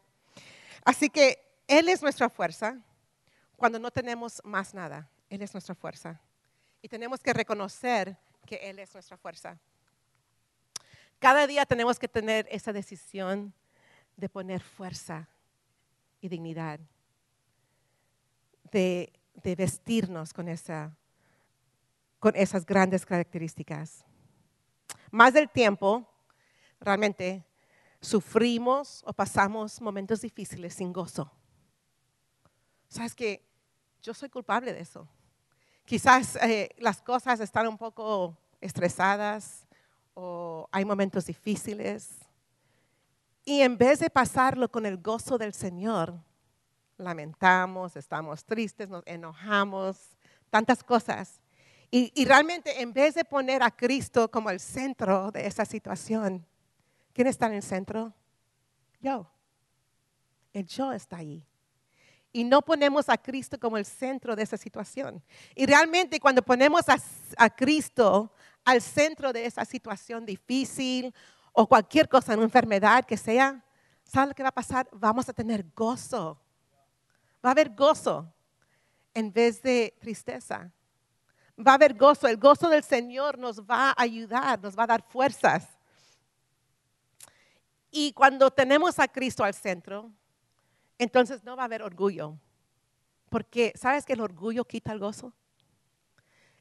Así 0.84 1.10
que 1.10 1.38
Él 1.66 1.88
es 1.88 2.02
nuestra 2.02 2.28
fuerza 2.28 2.78
cuando 3.56 3.78
no 3.78 3.90
tenemos 3.90 4.40
más 4.44 4.74
nada. 4.74 5.08
Él 5.28 5.42
es 5.42 5.52
nuestra 5.54 5.74
fuerza. 5.74 6.20
Y 6.80 6.88
tenemos 6.88 7.20
que 7.20 7.32
reconocer 7.32 8.16
que 8.46 8.56
Él 8.56 8.78
es 8.78 8.92
nuestra 8.92 9.16
fuerza. 9.16 9.58
Cada 11.18 11.46
día 11.46 11.64
tenemos 11.64 11.98
que 11.98 12.08
tener 12.08 12.48
esa 12.50 12.72
decisión 12.72 13.54
de 14.16 14.28
poner 14.28 14.60
fuerza 14.60 15.28
y 16.20 16.28
dignidad, 16.28 16.80
de, 18.70 19.12
de 19.34 19.54
vestirnos 19.56 20.32
con, 20.32 20.48
esa, 20.48 20.96
con 22.18 22.34
esas 22.36 22.64
grandes 22.64 23.04
características. 23.04 24.04
Más 25.10 25.34
del 25.34 25.50
tiempo, 25.50 26.06
realmente 26.80 27.44
sufrimos 28.00 29.02
o 29.06 29.12
pasamos 29.12 29.80
momentos 29.80 30.20
difíciles 30.20 30.74
sin 30.74 30.92
gozo. 30.92 31.30
Sabes 32.88 33.14
que 33.14 33.44
yo 34.02 34.12
soy 34.12 34.28
culpable 34.28 34.72
de 34.72 34.80
eso. 34.80 35.08
Quizás 35.84 36.36
eh, 36.36 36.70
las 36.78 37.00
cosas 37.00 37.40
están 37.40 37.66
un 37.68 37.78
poco 37.78 38.36
estresadas 38.60 39.66
o 40.14 40.68
hay 40.72 40.84
momentos 40.84 41.26
difíciles. 41.26 42.21
Y 43.44 43.62
en 43.62 43.76
vez 43.76 43.98
de 43.98 44.10
pasarlo 44.10 44.70
con 44.70 44.86
el 44.86 44.98
gozo 44.98 45.38
del 45.38 45.52
Señor, 45.52 46.14
lamentamos, 46.96 47.96
estamos 47.96 48.44
tristes, 48.44 48.88
nos 48.88 49.02
enojamos, 49.06 49.98
tantas 50.50 50.84
cosas. 50.84 51.40
Y, 51.90 52.12
y 52.14 52.24
realmente 52.24 52.80
en 52.80 52.92
vez 52.92 53.14
de 53.14 53.24
poner 53.24 53.62
a 53.62 53.70
Cristo 53.70 54.30
como 54.30 54.50
el 54.50 54.60
centro 54.60 55.30
de 55.30 55.46
esa 55.46 55.64
situación, 55.64 56.46
¿Quién 57.12 57.26
está 57.26 57.46
en 57.46 57.54
el 57.54 57.62
centro? 57.62 58.12
Yo. 59.00 59.30
El 60.52 60.66
yo 60.66 60.92
está 60.92 61.18
ahí. 61.18 61.44
Y 62.32 62.44
no 62.44 62.62
ponemos 62.62 63.08
a 63.08 63.18
Cristo 63.18 63.58
como 63.58 63.76
el 63.76 63.84
centro 63.84 64.34
de 64.34 64.42
esa 64.42 64.56
situación. 64.56 65.22
Y 65.54 65.66
realmente 65.66 66.18
cuando 66.18 66.42
ponemos 66.42 66.82
a, 66.88 67.50
Cristo 67.50 68.32
al 68.64 68.80
centro 68.80 69.32
de 69.32 69.44
esa 69.44 69.64
situación 69.66 70.24
difícil 70.24 71.14
o 71.52 71.66
cualquier 71.66 72.08
cosa, 72.08 72.34
una 72.34 72.44
enfermedad 72.44 73.04
que 73.04 73.16
sea, 73.16 73.62
¿sabe 74.04 74.28
lo 74.28 74.34
que 74.34 74.42
va 74.42 74.48
a 74.48 74.54
pasar? 74.54 74.88
Vamos 74.92 75.28
a 75.28 75.32
tener 75.32 75.64
gozo. 75.74 76.40
Va 77.44 77.50
a 77.50 77.52
haber 77.52 77.70
gozo 77.70 78.32
en 79.14 79.32
vez 79.32 79.62
de 79.62 79.94
tristeza. 80.00 80.70
Va 81.58 81.72
a 81.72 81.74
haber 81.74 81.94
gozo. 81.94 82.26
El 82.26 82.38
gozo 82.38 82.68
del 82.68 82.82
Señor 82.82 83.38
nos 83.38 83.60
va 83.60 83.90
a 83.90 83.94
ayudar, 83.98 84.60
nos 84.62 84.76
va 84.76 84.84
a 84.84 84.88
dar 84.88 85.02
fuerzas. 85.02 85.68
Y 87.90 88.12
cuando 88.14 88.50
tenemos 88.50 88.98
a 88.98 89.06
Cristo 89.06 89.44
al 89.44 89.52
centro, 89.52 90.10
entonces 90.98 91.44
no 91.44 91.56
va 91.56 91.62
a 91.62 91.66
haber 91.66 91.82
orgullo. 91.82 92.38
Porque, 93.28 93.72
¿sabes 93.76 94.06
que 94.06 94.14
el 94.14 94.20
orgullo 94.20 94.64
quita 94.64 94.92
el 94.92 94.98
gozo? 94.98 95.34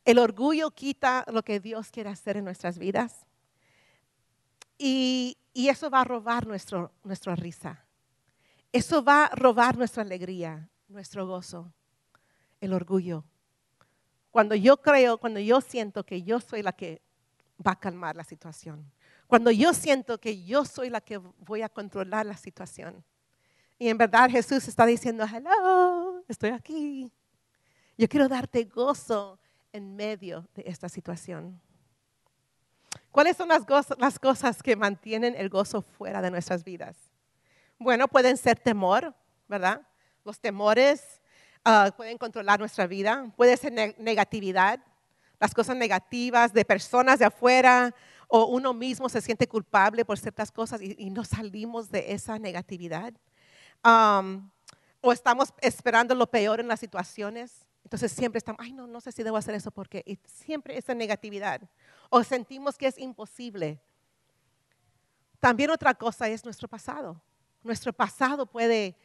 El 0.04 0.20
orgullo 0.20 0.72
quita 0.72 1.26
lo 1.32 1.44
que 1.44 1.60
Dios 1.60 1.90
quiere 1.92 2.10
hacer 2.10 2.38
en 2.38 2.44
nuestras 2.44 2.78
vidas. 2.78 3.26
Y, 4.84 5.38
eso 5.54 5.92
va 5.92 6.02
a 6.02 6.04
robar 6.04 6.48
nuestro, 6.48 6.92
nuestra 7.04 7.36
risa. 7.36 7.86
Eso 8.72 9.04
va 9.04 9.26
a 9.26 9.36
robar 9.36 9.78
nuestra 9.78 10.02
alegría, 10.02 10.68
nuestro 10.88 11.28
gozo, 11.28 11.72
el 12.60 12.74
orgullo. 12.74 13.24
Cuando 14.32 14.56
yo 14.56 14.78
creo, 14.78 15.20
cuando 15.20 15.40
yo 15.40 15.62
siento 15.62 16.04
que 16.04 16.24
yo 16.24 16.40
soy 16.40 16.64
la 16.64 16.72
que 16.72 17.00
va 17.66 17.74
a 17.74 17.80
calmar 17.80 18.16
la 18.16 18.24
situación. 18.24 18.92
Cuando 19.28 19.52
yo 19.52 19.72
siento 19.74 20.20
que 20.20 20.44
yo 20.44 20.66
soy 20.66 20.90
la 20.90 21.02
que 21.02 21.18
voy 21.18 21.62
a 21.62 21.70
controlar 21.70 22.26
la 22.26 22.38
situación. 22.38 23.04
Y 23.78 23.88
en 23.88 24.00
verdad 24.00 24.32
Jesús 24.32 24.68
está 24.68 24.88
diciendo, 24.88 25.26
hello, 25.26 26.24
estoy 26.28 26.50
aquí. 26.50 27.12
Yo 27.98 28.10
quiero 28.10 28.28
darte 28.28 28.64
gozo 28.64 29.38
en 29.72 29.96
medio 29.96 30.48
de 30.56 30.64
esta 30.66 30.90
situación. 30.90 31.62
¿Cuáles 33.12 33.36
son 33.36 33.50
las, 33.50 33.64
las 33.98 34.20
cosas 34.20 34.64
que 34.64 34.76
mantienen 34.76 35.36
el 35.36 35.50
gozo 35.50 35.82
fuera 35.82 36.22
de 36.22 36.32
nuestras 36.32 36.64
vidas? 36.64 36.96
Bueno, 37.78 38.08
pueden 38.08 38.38
ser 38.38 38.58
temor, 38.58 39.14
¿verdad? 39.50 39.82
Los 40.24 40.40
temores 40.40 41.20
ah, 41.66 41.92
pueden 41.98 42.18
controlar 42.18 42.60
nuestra 42.60 42.88
vida. 42.88 43.32
Puede 43.36 43.58
ser 43.58 43.74
negatividad, 43.98 44.80
las 45.40 45.54
cosas 45.54 45.76
negativas 45.76 46.54
de 46.54 46.64
personas 46.64 47.20
de 47.20 47.26
afuera, 47.26 47.94
o 48.30 48.46
uno 48.46 48.74
mismo 48.74 49.10
se 49.10 49.20
siente 49.20 49.46
culpable 49.46 50.06
por 50.06 50.18
ciertas 50.18 50.52
cosas 50.52 50.82
y, 50.82 51.10
no 51.10 51.26
salimos 51.26 51.92
de 51.92 52.14
esa 52.14 52.40
negatividad. 52.40 53.14
o 53.84 55.12
estamos 55.12 55.50
esperando 55.60 56.16
lo 56.16 56.28
peor 56.28 56.62
en 56.62 56.70
las 56.70 56.80
situaciones. 56.80 57.66
Entonces 57.84 58.12
siempre 58.12 58.38
estamos, 58.38 58.62
ay, 58.64 58.74
no, 58.74 58.88
no 58.88 59.02
sé 59.02 59.12
si 59.12 59.24
debo 59.24 59.38
hacer 59.38 59.56
eso 59.56 59.72
porque 59.72 60.04
y 60.06 60.18
siempre 60.26 60.78
esa 60.78 60.94
negatividad. 60.94 61.62
O 62.10 62.24
sentimos 62.24 62.78
que 62.78 62.88
es 62.88 62.98
imposible. 62.98 63.82
También 65.40 65.72
otra 65.72 65.94
cosa 65.94 66.28
es 66.30 66.46
nuestro 66.46 66.68
pasado. 66.68 67.22
Nuestro 67.64 67.94
pasado 67.94 68.46
puede, 68.46 68.96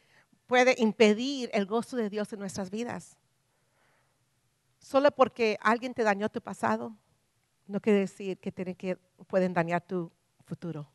puede 0.45 0.75
impedir 0.77 1.49
el 1.53 1.65
gozo 1.65 1.97
de 1.97 2.09
Dios 2.09 2.31
en 2.33 2.39
nuestras 2.39 2.69
vidas. 2.69 3.17
Solo 4.79 5.11
porque 5.11 5.57
alguien 5.61 5.93
te 5.93 6.03
dañó 6.03 6.29
tu 6.29 6.41
pasado, 6.41 6.95
no 7.67 7.81
quiere 7.81 7.99
decir 7.99 8.37
que, 8.37 8.51
tienen 8.51 8.75
que 8.75 8.95
pueden 9.27 9.53
dañar 9.53 9.81
tu 9.81 10.11
futuro 10.45 10.89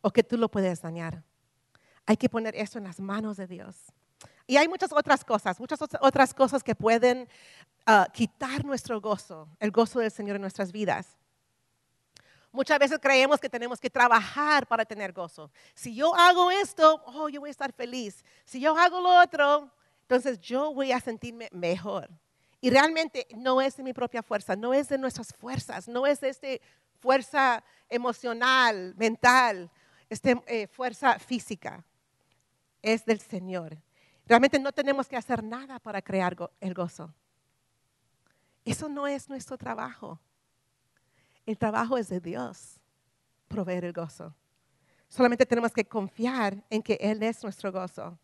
o 0.00 0.10
que 0.10 0.22
tú 0.22 0.36
lo 0.36 0.50
puedes 0.50 0.82
dañar. 0.82 1.22
Hay 2.04 2.16
que 2.16 2.28
poner 2.28 2.54
eso 2.56 2.78
en 2.78 2.84
las 2.84 3.00
manos 3.00 3.36
de 3.36 3.46
Dios. 3.46 3.92
Y 4.46 4.56
hay 4.56 4.68
muchas 4.68 4.92
otras 4.92 5.24
cosas, 5.24 5.58
muchas 5.58 5.78
otras 6.00 6.34
cosas 6.34 6.62
que 6.62 6.74
pueden 6.74 7.28
ah, 7.86 8.06
quitar 8.12 8.64
nuestro 8.64 9.00
gozo, 9.00 9.48
el 9.58 9.70
gozo 9.70 10.00
del 10.00 10.10
Señor 10.10 10.36
en 10.36 10.42
nuestras 10.42 10.70
vidas. 10.70 11.16
Muchas 12.52 12.78
veces 12.78 12.98
creemos 13.00 13.40
que 13.40 13.48
tenemos 13.48 13.80
que 13.80 13.90
trabajar 13.90 14.66
para 14.66 14.84
tener 14.84 15.12
gozo. 15.12 15.50
Si 15.74 15.94
yo 15.94 16.14
hago 16.14 16.50
esto, 16.50 17.02
oh, 17.06 17.28
yo 17.28 17.40
voy 17.40 17.48
a 17.48 17.50
estar 17.50 17.72
feliz. 17.72 18.24
Si 18.44 18.60
yo 18.60 18.78
hago 18.78 19.00
lo 19.00 19.20
otro, 19.20 19.72
entonces 20.02 20.38
yo 20.38 20.72
voy 20.72 20.92
a 20.92 21.00
sentirme 21.00 21.48
mejor. 21.50 22.08
Y 22.60 22.70
realmente 22.70 23.26
no 23.34 23.60
es 23.60 23.76
de 23.76 23.82
mi 23.82 23.92
propia 23.92 24.22
fuerza, 24.22 24.54
no 24.54 24.72
es 24.72 24.88
de 24.88 24.98
nuestras 24.98 25.34
fuerzas, 25.34 25.88
no 25.88 26.06
es 26.06 26.20
de 26.20 26.28
esta 26.28 26.48
fuerza 27.00 27.64
emocional, 27.88 28.94
mental, 28.96 29.70
esta 30.08 30.30
eh, 30.46 30.66
fuerza 30.68 31.18
física. 31.18 31.84
Es 32.80 33.04
del 33.04 33.20
Señor. 33.20 33.76
Realmente 34.26 34.58
no 34.58 34.72
tenemos 34.72 35.06
que 35.06 35.16
hacer 35.16 35.42
nada 35.42 35.78
para 35.78 36.00
crear 36.00 36.36
el 36.60 36.74
gozo. 36.74 37.12
Eso 38.64 38.88
no 38.88 39.06
es 39.06 39.28
nuestro 39.28 39.58
trabajo. 39.58 40.18
El 41.44 41.58
trabajo 41.58 41.98
es 41.98 42.08
de 42.08 42.20
Dios, 42.20 42.80
proveer 43.48 43.84
el 43.84 43.92
gozo. 43.92 44.34
Solamente 45.08 45.44
tenemos 45.44 45.72
que 45.72 45.84
confiar 45.84 46.64
en 46.70 46.82
que 46.82 46.94
Él 46.94 47.22
es 47.22 47.42
nuestro 47.42 47.70
gozo. 47.70 48.18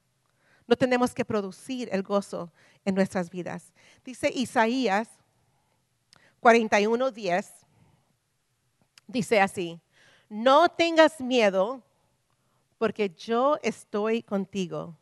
No 0.66 0.76
tenemos 0.76 1.12
que 1.12 1.24
producir 1.24 1.88
el 1.92 2.02
gozo 2.02 2.50
en 2.84 2.94
nuestras 2.94 3.28
vidas. 3.28 3.72
Dice 4.04 4.30
Isaías 4.34 5.08
41:10, 6.40 7.46
dice 9.06 9.40
así, 9.40 9.80
no 10.28 10.68
tengas 10.68 11.20
miedo 11.20 11.82
porque 12.78 13.10
yo 13.10 13.58
estoy 13.62 14.22
contigo. 14.22 14.96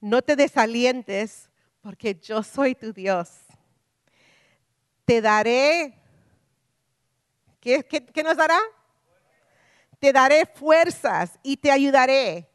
No 0.00 0.22
te 0.22 0.36
desalientes 0.36 1.50
porque 1.80 2.14
yo 2.14 2.42
soy 2.42 2.74
tu 2.74 2.92
Dios. 2.92 3.30
Te 5.04 5.20
daré 5.20 5.98
¿Qué, 7.60 8.22
nos 8.24 8.36
dará? 8.36 8.58
Te 9.98 10.12
daré 10.12 10.46
fuerzas 10.46 11.38
y 11.42 11.56
te 11.56 11.70
ayudaré. 11.70 12.48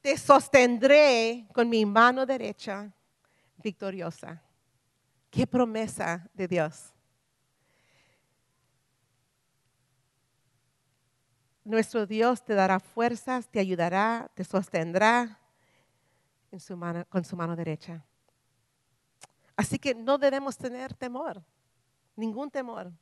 Te 0.00 0.16
sostendré 0.16 1.46
con 1.52 1.68
mi 1.68 1.84
mano 1.84 2.24
derecha 2.24 2.92
victoriosa. 3.62 4.42
Qué 5.30 5.46
promesa 5.46 6.28
de 6.34 6.46
Dios. 6.46 6.92
Nuestro 11.64 12.06
Dios 12.06 12.44
te 12.44 12.54
dará 12.54 12.78
fuerzas, 12.78 13.48
te 13.48 13.58
ayudará, 13.58 14.30
te 14.34 14.44
sostendrá 14.44 15.40
con 17.08 17.24
su 17.24 17.36
mano 17.36 17.56
derecha. 17.56 18.04
Así 19.56 19.78
que 19.78 19.94
no 19.94 20.18
debemos 20.18 20.56
tener 20.56 20.94
temor, 20.94 21.42
ningún 22.16 22.50
temor. 22.50 22.92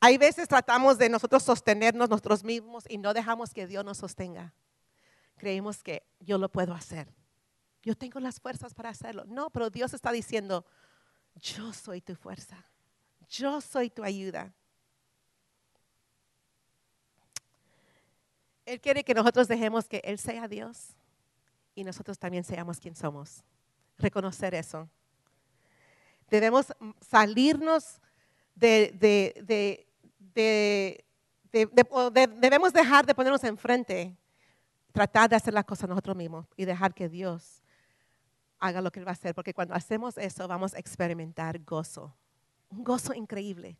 Hay 0.00 0.18
veces 0.18 0.48
tratamos 0.48 0.98
de 0.98 1.08
nosotros 1.08 1.42
sostenernos 1.42 2.08
nosotros 2.08 2.42
mismos 2.42 2.84
y 2.88 2.98
no 2.98 3.12
dejamos 3.12 3.52
que 3.52 3.66
Dios 3.66 3.84
nos 3.84 3.98
sostenga. 3.98 4.52
Creemos 5.36 5.82
que 5.82 6.02
yo 6.20 6.38
lo 6.38 6.48
puedo 6.48 6.74
hacer. 6.74 7.12
Yo 7.82 7.94
tengo 7.94 8.20
las 8.20 8.40
fuerzas 8.40 8.74
para 8.74 8.90
hacerlo. 8.90 9.24
No, 9.26 9.50
pero 9.50 9.70
Dios 9.70 9.94
está 9.94 10.10
diciendo, 10.12 10.64
yo 11.36 11.72
soy 11.72 12.00
tu 12.00 12.14
fuerza. 12.14 12.64
Yo 13.28 13.60
soy 13.60 13.90
tu 13.90 14.02
ayuda. 14.02 14.52
Él 18.66 18.80
quiere 18.80 19.04
que 19.04 19.14
nosotros 19.14 19.48
dejemos 19.48 19.86
que 19.88 20.00
Él 20.04 20.18
sea 20.18 20.48
Dios 20.48 20.96
y 21.80 21.84
nosotros 21.84 22.18
también 22.18 22.44
seamos 22.44 22.78
quien 22.78 22.94
somos. 22.94 23.42
Reconocer 23.98 24.54
eso. 24.54 24.88
Debemos 26.28 26.72
salirnos 27.00 28.00
de, 28.54 28.94
de, 29.42 31.04
debemos 32.38 32.72
dejar 32.72 33.06
de 33.06 33.14
ponernos 33.14 33.42
enfrente, 33.44 34.14
tratar 34.92 35.30
de 35.30 35.36
hacer 35.36 35.54
las 35.54 35.64
cosas 35.64 35.88
nosotros 35.88 36.16
mismos 36.16 36.46
y 36.56 36.64
dejar 36.66 36.94
que 36.94 37.08
Dios 37.08 37.62
haga 38.58 38.82
lo 38.82 38.92
que 38.92 39.00
Él 39.00 39.06
va 39.06 39.12
a 39.12 39.14
hacer, 39.14 39.34
porque 39.34 39.54
cuando 39.54 39.74
hacemos 39.74 40.18
eso 40.18 40.46
vamos 40.46 40.74
a 40.74 40.78
experimentar 40.78 41.58
gozo, 41.60 42.14
un 42.68 42.84
gozo 42.84 43.14
increíble. 43.14 43.78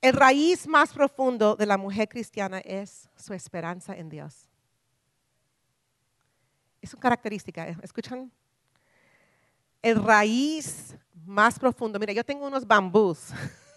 El 0.00 0.14
raíz 0.14 0.66
más 0.66 0.92
profundo 0.92 1.54
de 1.54 1.64
la 1.64 1.78
mujer 1.78 2.08
cristiana 2.08 2.58
es 2.58 3.08
su 3.16 3.32
esperanza 3.34 3.94
en 3.94 4.08
Dios. 4.08 4.51
Es 6.82 6.92
una 6.92 7.00
característica, 7.00 7.68
¿eh? 7.68 7.76
¿escuchan? 7.80 8.30
El 9.80 10.02
raíz 10.02 10.96
más 11.24 11.58
profundo, 11.58 11.98
mira, 11.98 12.12
yo 12.12 12.24
tengo 12.24 12.44
unos 12.44 12.66
bambús 12.66 13.28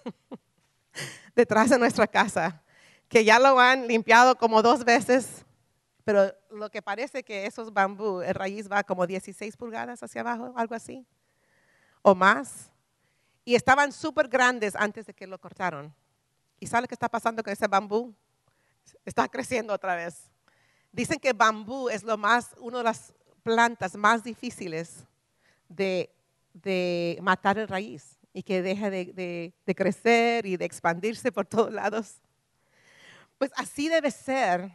detrás 1.35 1.69
de 1.69 1.77
nuestra 1.77 2.07
casa, 2.07 2.63
que 3.07 3.23
ya 3.23 3.39
lo 3.39 3.59
han 3.59 3.87
limpiado 3.87 4.35
como 4.35 4.61
dos 4.63 4.83
veces, 4.83 5.45
pero 6.03 6.33
lo 6.49 6.69
que 6.71 6.81
parece 6.81 7.23
que 7.23 7.45
esos 7.45 7.71
bambú, 7.71 8.21
el 8.21 8.33
raíz 8.33 8.69
va 8.69 8.83
como 8.83 9.05
16 9.05 9.55
pulgadas 9.55 10.01
hacia 10.01 10.21
abajo, 10.21 10.53
algo 10.57 10.73
así, 10.73 11.05
o 12.01 12.15
más. 12.15 12.71
Y 13.43 13.53
estaban 13.53 13.91
súper 13.91 14.27
grandes 14.27 14.75
antes 14.75 15.05
de 15.05 15.13
que 15.13 15.27
lo 15.27 15.39
cortaron. 15.39 15.93
¿Y 16.59 16.65
sabe 16.65 16.87
qué 16.87 16.95
está 16.95 17.07
pasando 17.07 17.43
con 17.43 17.53
ese 17.53 17.67
bambú? 17.67 18.15
Está 19.05 19.27
creciendo 19.27 19.73
otra 19.73 19.95
vez. 19.95 20.31
Dicen 20.95 21.19
que 21.19 21.33
bambú 21.33 21.89
es 21.89 22.03
lo 22.03 22.17
más, 22.17 22.55
una 22.57 22.77
de 22.77 22.85
las 22.85 23.13
plantas 23.43 23.95
más 23.95 24.23
difíciles 24.23 25.03
de, 25.67 26.09
de 26.53 27.19
matar 27.21 27.57
el 27.57 27.67
raíz 27.67 28.17
y 28.31 28.43
que 28.43 28.61
deja 28.61 28.89
de, 28.89 29.53
crecer 29.75 30.45
y 30.45 30.55
de 30.55 30.63
expandirse 30.63 31.33
por 31.33 31.45
todos 31.45 31.73
lados. 31.73 32.21
Pues 33.37 33.51
así 33.57 33.89
debe 33.89 34.09
ser 34.09 34.71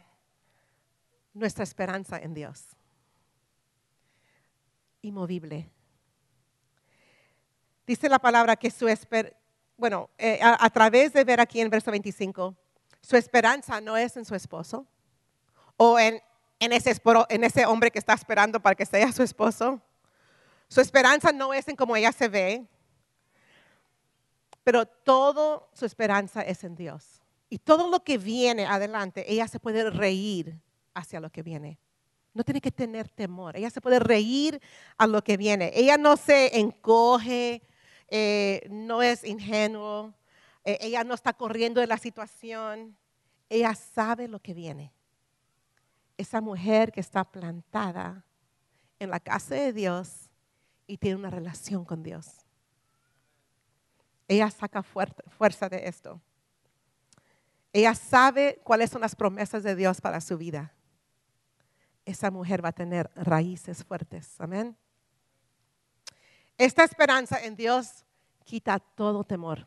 nuestra 1.33 1.63
esperanza 1.63 2.19
en 2.19 2.35
Dios. 2.35 2.67
Inmovible. 5.01 5.71
Dice 7.87 8.07
la 8.07 8.19
palabra 8.19 8.55
que 8.55 8.69
su 8.69 8.87
esperanza, 8.87 9.35
bueno, 9.75 10.11
eh, 10.19 10.39
a, 10.43 10.69
través 10.69 11.13
de 11.13 11.23
ver 11.23 11.39
aquí 11.39 11.61
en 11.61 11.71
verso 11.71 11.89
25, 11.89 12.55
su 13.01 13.17
esperanza 13.17 13.81
no 13.81 13.97
es 13.97 14.15
en 14.17 14.25
su 14.25 14.35
esposo 14.35 14.85
o 15.77 15.99
en, 15.99 16.21
ese 16.59 17.65
hombre 17.65 17.91
que 17.91 17.99
está 17.99 18.13
esperando 18.13 18.59
para 18.59 18.75
que 18.75 18.85
sea 18.85 19.11
su 19.11 19.23
esposo. 19.23 19.81
Su 20.67 20.81
esperanza 20.81 21.31
no 21.31 21.53
es 21.53 21.67
en 21.67 21.75
cómo 21.75 21.95
ella 21.95 22.11
se 22.11 22.27
ve, 22.27 22.65
pero 24.63 24.85
toda 24.85 25.63
su 25.73 25.85
esperanza 25.85 26.41
es 26.41 26.63
en 26.63 26.75
Dios. 26.75 27.21
Y 27.49 27.57
todo 27.57 27.89
lo 27.89 28.03
que 28.03 28.17
viene 28.17 28.65
adelante, 28.65 29.25
ella 29.27 29.47
se 29.47 29.59
puede 29.59 29.89
reír 29.89 30.55
hacia 30.93 31.19
lo 31.19 31.29
que 31.29 31.43
viene. 31.43 31.77
No 32.33 32.43
tiene 32.43 32.61
que 32.61 32.71
tener 32.71 33.09
temor. 33.09 33.57
Ella 33.57 33.69
se 33.69 33.81
puede 33.81 33.99
reír 33.99 34.61
a 34.97 35.07
lo 35.07 35.21
que 35.21 35.35
viene. 35.35 35.71
Ella 35.75 35.97
no 35.97 36.15
se 36.15 36.57
encoge, 36.57 37.61
eh, 38.07 38.65
no 38.69 39.01
es 39.01 39.25
ingenuo. 39.25 40.13
Eh, 40.63 40.77
ella 40.79 41.03
no 41.03 41.13
está 41.13 41.33
corriendo 41.33 41.81
de 41.81 41.87
la 41.87 41.97
situación. 41.97 42.95
Ella 43.49 43.75
sabe 43.75 44.29
lo 44.29 44.39
que 44.39 44.53
viene. 44.53 44.93
Esa 46.21 46.39
mujer 46.39 46.91
que 46.91 46.99
está 46.99 47.23
plantada 47.23 48.23
en 48.99 49.09
la 49.09 49.19
casa 49.19 49.55
de 49.55 49.73
Dios 49.73 50.29
y 50.85 50.97
tiene 50.97 51.15
una 51.15 51.31
relación 51.31 51.83
con 51.83 52.03
Dios. 52.03 52.27
Ella 54.27 54.51
saca 54.51 54.83
fuerza 54.83 55.67
de 55.67 55.87
esto. 55.87 56.21
Ella 57.73 57.95
sabe 57.95 58.61
cuáles 58.63 58.91
son 58.91 59.01
las 59.01 59.15
promesas 59.15 59.63
de 59.63 59.75
Dios 59.75 59.99
para 59.99 60.21
su 60.21 60.37
vida. 60.37 60.71
Esa 62.05 62.29
mujer 62.29 62.63
va 62.63 62.69
a 62.69 62.73
tener 62.73 63.09
raíces 63.15 63.83
fuertes. 63.83 64.39
Amén. 64.39 64.77
Esta 66.55 66.83
esperanza 66.83 67.43
en 67.43 67.55
Dios 67.55 68.05
quita 68.43 68.77
todo 68.77 69.23
temor. 69.23 69.65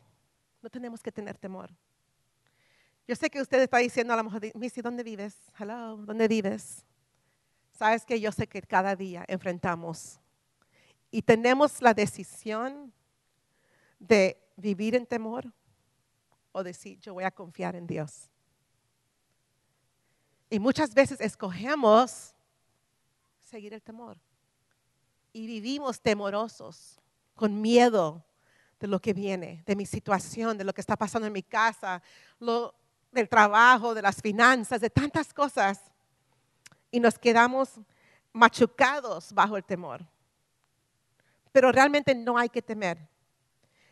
No 0.61 0.69
tenemos 0.69 1.03
que 1.03 1.11
tener 1.11 1.37
temor. 1.37 1.75
Yo 3.07 3.15
sé 3.15 3.29
que 3.29 3.39
usted 3.39 3.61
está 3.61 3.77
diciendo 3.77 4.13
a 4.13 4.17
lo 4.17 4.23
mejor, 4.23 4.41
Missy, 4.55 4.81
¿dónde 4.81 5.03
vives? 5.03 5.37
Hello, 5.59 5.97
¿dónde 5.97 6.27
vives? 6.27 6.83
Sabes 7.71 8.03
que 8.03 8.19
yo 8.19 8.31
sé 8.31 8.47
que 8.47 8.63
cada 8.63 8.95
día 8.95 9.23
enfrentamos 9.27 10.19
y 11.11 11.21
tenemos 11.21 11.81
la 11.81 11.93
decisión 11.93 12.91
de 13.99 14.41
vivir 14.55 14.95
en 14.95 15.05
temor 15.05 15.53
o 16.51 16.63
decir, 16.63 16.99
yo 16.99 17.13
voy 17.13 17.25
a 17.25 17.31
confiar 17.31 17.75
en 17.75 17.85
Dios. 17.85 18.29
Y 20.49 20.57
muchas 20.57 20.93
veces 20.93 21.21
escogemos 21.21 22.33
seguir 23.39 23.73
el 23.73 23.83
temor. 23.83 24.17
Y 25.31 25.45
vivimos 25.45 26.01
temorosos, 26.01 26.99
con 27.35 27.61
miedo 27.61 28.25
de 28.79 28.87
lo 28.87 28.99
que 28.99 29.13
viene, 29.13 29.63
de 29.65 29.75
mi 29.75 29.85
situación, 29.85 30.57
de 30.57 30.63
lo 30.63 30.73
que 30.73 30.81
está 30.81 30.95
pasando 30.95 31.27
en 31.27 31.33
mi 31.33 31.43
casa, 31.43 32.01
del 33.15 33.27
trabajo, 33.27 33.95
de 33.95 34.03
las 34.03 34.21
finanzas, 34.21 34.79
de 34.79 34.89
tantas 34.91 35.33
cosas. 35.33 35.81
Y 36.91 36.99
nos 36.99 37.17
quedamos 37.17 37.79
machucados 38.31 39.33
bajo 39.33 39.57
el 39.57 39.63
temor. 39.63 40.05
Pero 41.51 41.71
realmente 41.71 42.13
no 42.13 42.37
hay 42.37 42.49
que 42.49 42.61
temer. 42.61 42.99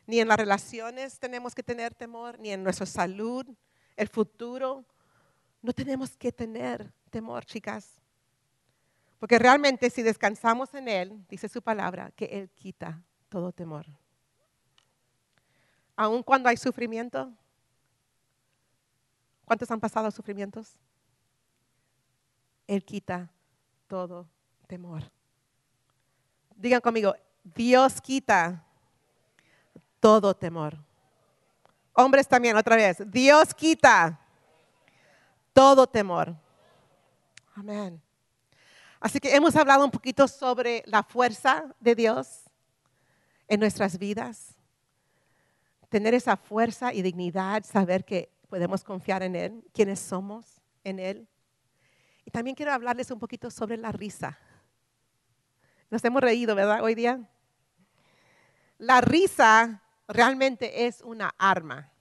Ni 0.06 0.20
en 0.20 0.28
las 0.28 0.38
relaciones 0.38 1.18
tenemos 1.18 1.56
que 1.56 1.64
tener 1.64 1.96
temor, 1.96 2.38
ni 2.38 2.52
en 2.52 2.62
nuestra 2.62 2.86
salud, 2.86 3.48
el 3.96 4.10
futuro. 4.10 4.86
No 5.62 5.72
tenemos 5.74 6.16
que 6.18 6.32
tener 6.32 6.94
temor, 7.10 7.46
chicas. 7.46 8.02
Porque 9.18 9.40
realmente 9.40 9.90
si 9.90 10.04
descansamos 10.04 10.74
en 10.74 10.90
Él, 10.90 11.26
dice 11.30 11.48
su 11.48 11.62
palabra, 11.62 12.12
que 12.12 12.26
Él 12.26 12.50
quita 12.50 13.02
todo 13.30 13.54
temor. 13.54 13.86
Aun 15.96 16.22
cuando 16.24 16.50
hay 16.50 16.58
sufrimiento. 16.58 17.32
¿Cuántos 19.54 19.70
han 19.70 19.80
pasado 19.80 20.10
sufrimientos? 20.10 20.80
Él 22.66 22.84
quita 22.84 23.30
todo 23.86 24.28
temor. 24.66 25.04
Digan 26.56 26.82
conmigo, 26.82 27.14
Dios 27.44 28.02
quita 28.02 28.66
todo 30.00 30.36
temor. 30.36 30.76
Hombres 31.94 32.28
también, 32.28 32.58
otra 32.58 32.76
vez. 32.76 32.98
Dios 33.12 33.54
quita 33.54 34.20
todo 35.54 35.86
temor. 35.86 36.36
Amén. 37.54 38.02
Así 39.00 39.20
que 39.20 39.36
hemos 39.36 39.56
hablado 39.56 39.86
un 39.86 39.92
poquito 39.92 40.28
sobre 40.28 40.82
la 40.88 41.04
fuerza 41.04 41.66
de 41.80 41.94
Dios 41.94 42.42
en 43.48 43.60
nuestras 43.60 44.00
vidas. 44.00 44.56
Tener 45.90 46.16
esa 46.16 46.38
fuerza 46.38 46.92
y 46.92 47.04
dignidad, 47.04 47.64
saber 47.64 48.04
que 48.04 48.33
podemos 48.54 48.84
confiar 48.84 49.24
en 49.24 49.36
Él, 49.36 49.64
quiénes 49.74 50.00
somos 50.00 50.62
en 50.84 51.00
Él. 51.00 51.28
Y 52.24 52.30
también 52.30 52.56
quiero 52.56 52.72
hablarles 52.72 53.10
un 53.10 53.18
poquito 53.18 53.50
sobre 53.50 53.78
la 53.78 53.92
risa. 53.92 54.38
Nos 55.90 56.06
hemos 56.06 56.22
reído, 56.22 56.54
¿verdad? 56.54 56.84
Hoy 56.84 56.94
día. 56.94 57.28
La 58.78 59.02
risa 59.02 59.82
realmente 60.08 60.86
es 60.86 61.02
una 61.02 61.34
arma. 61.40 61.92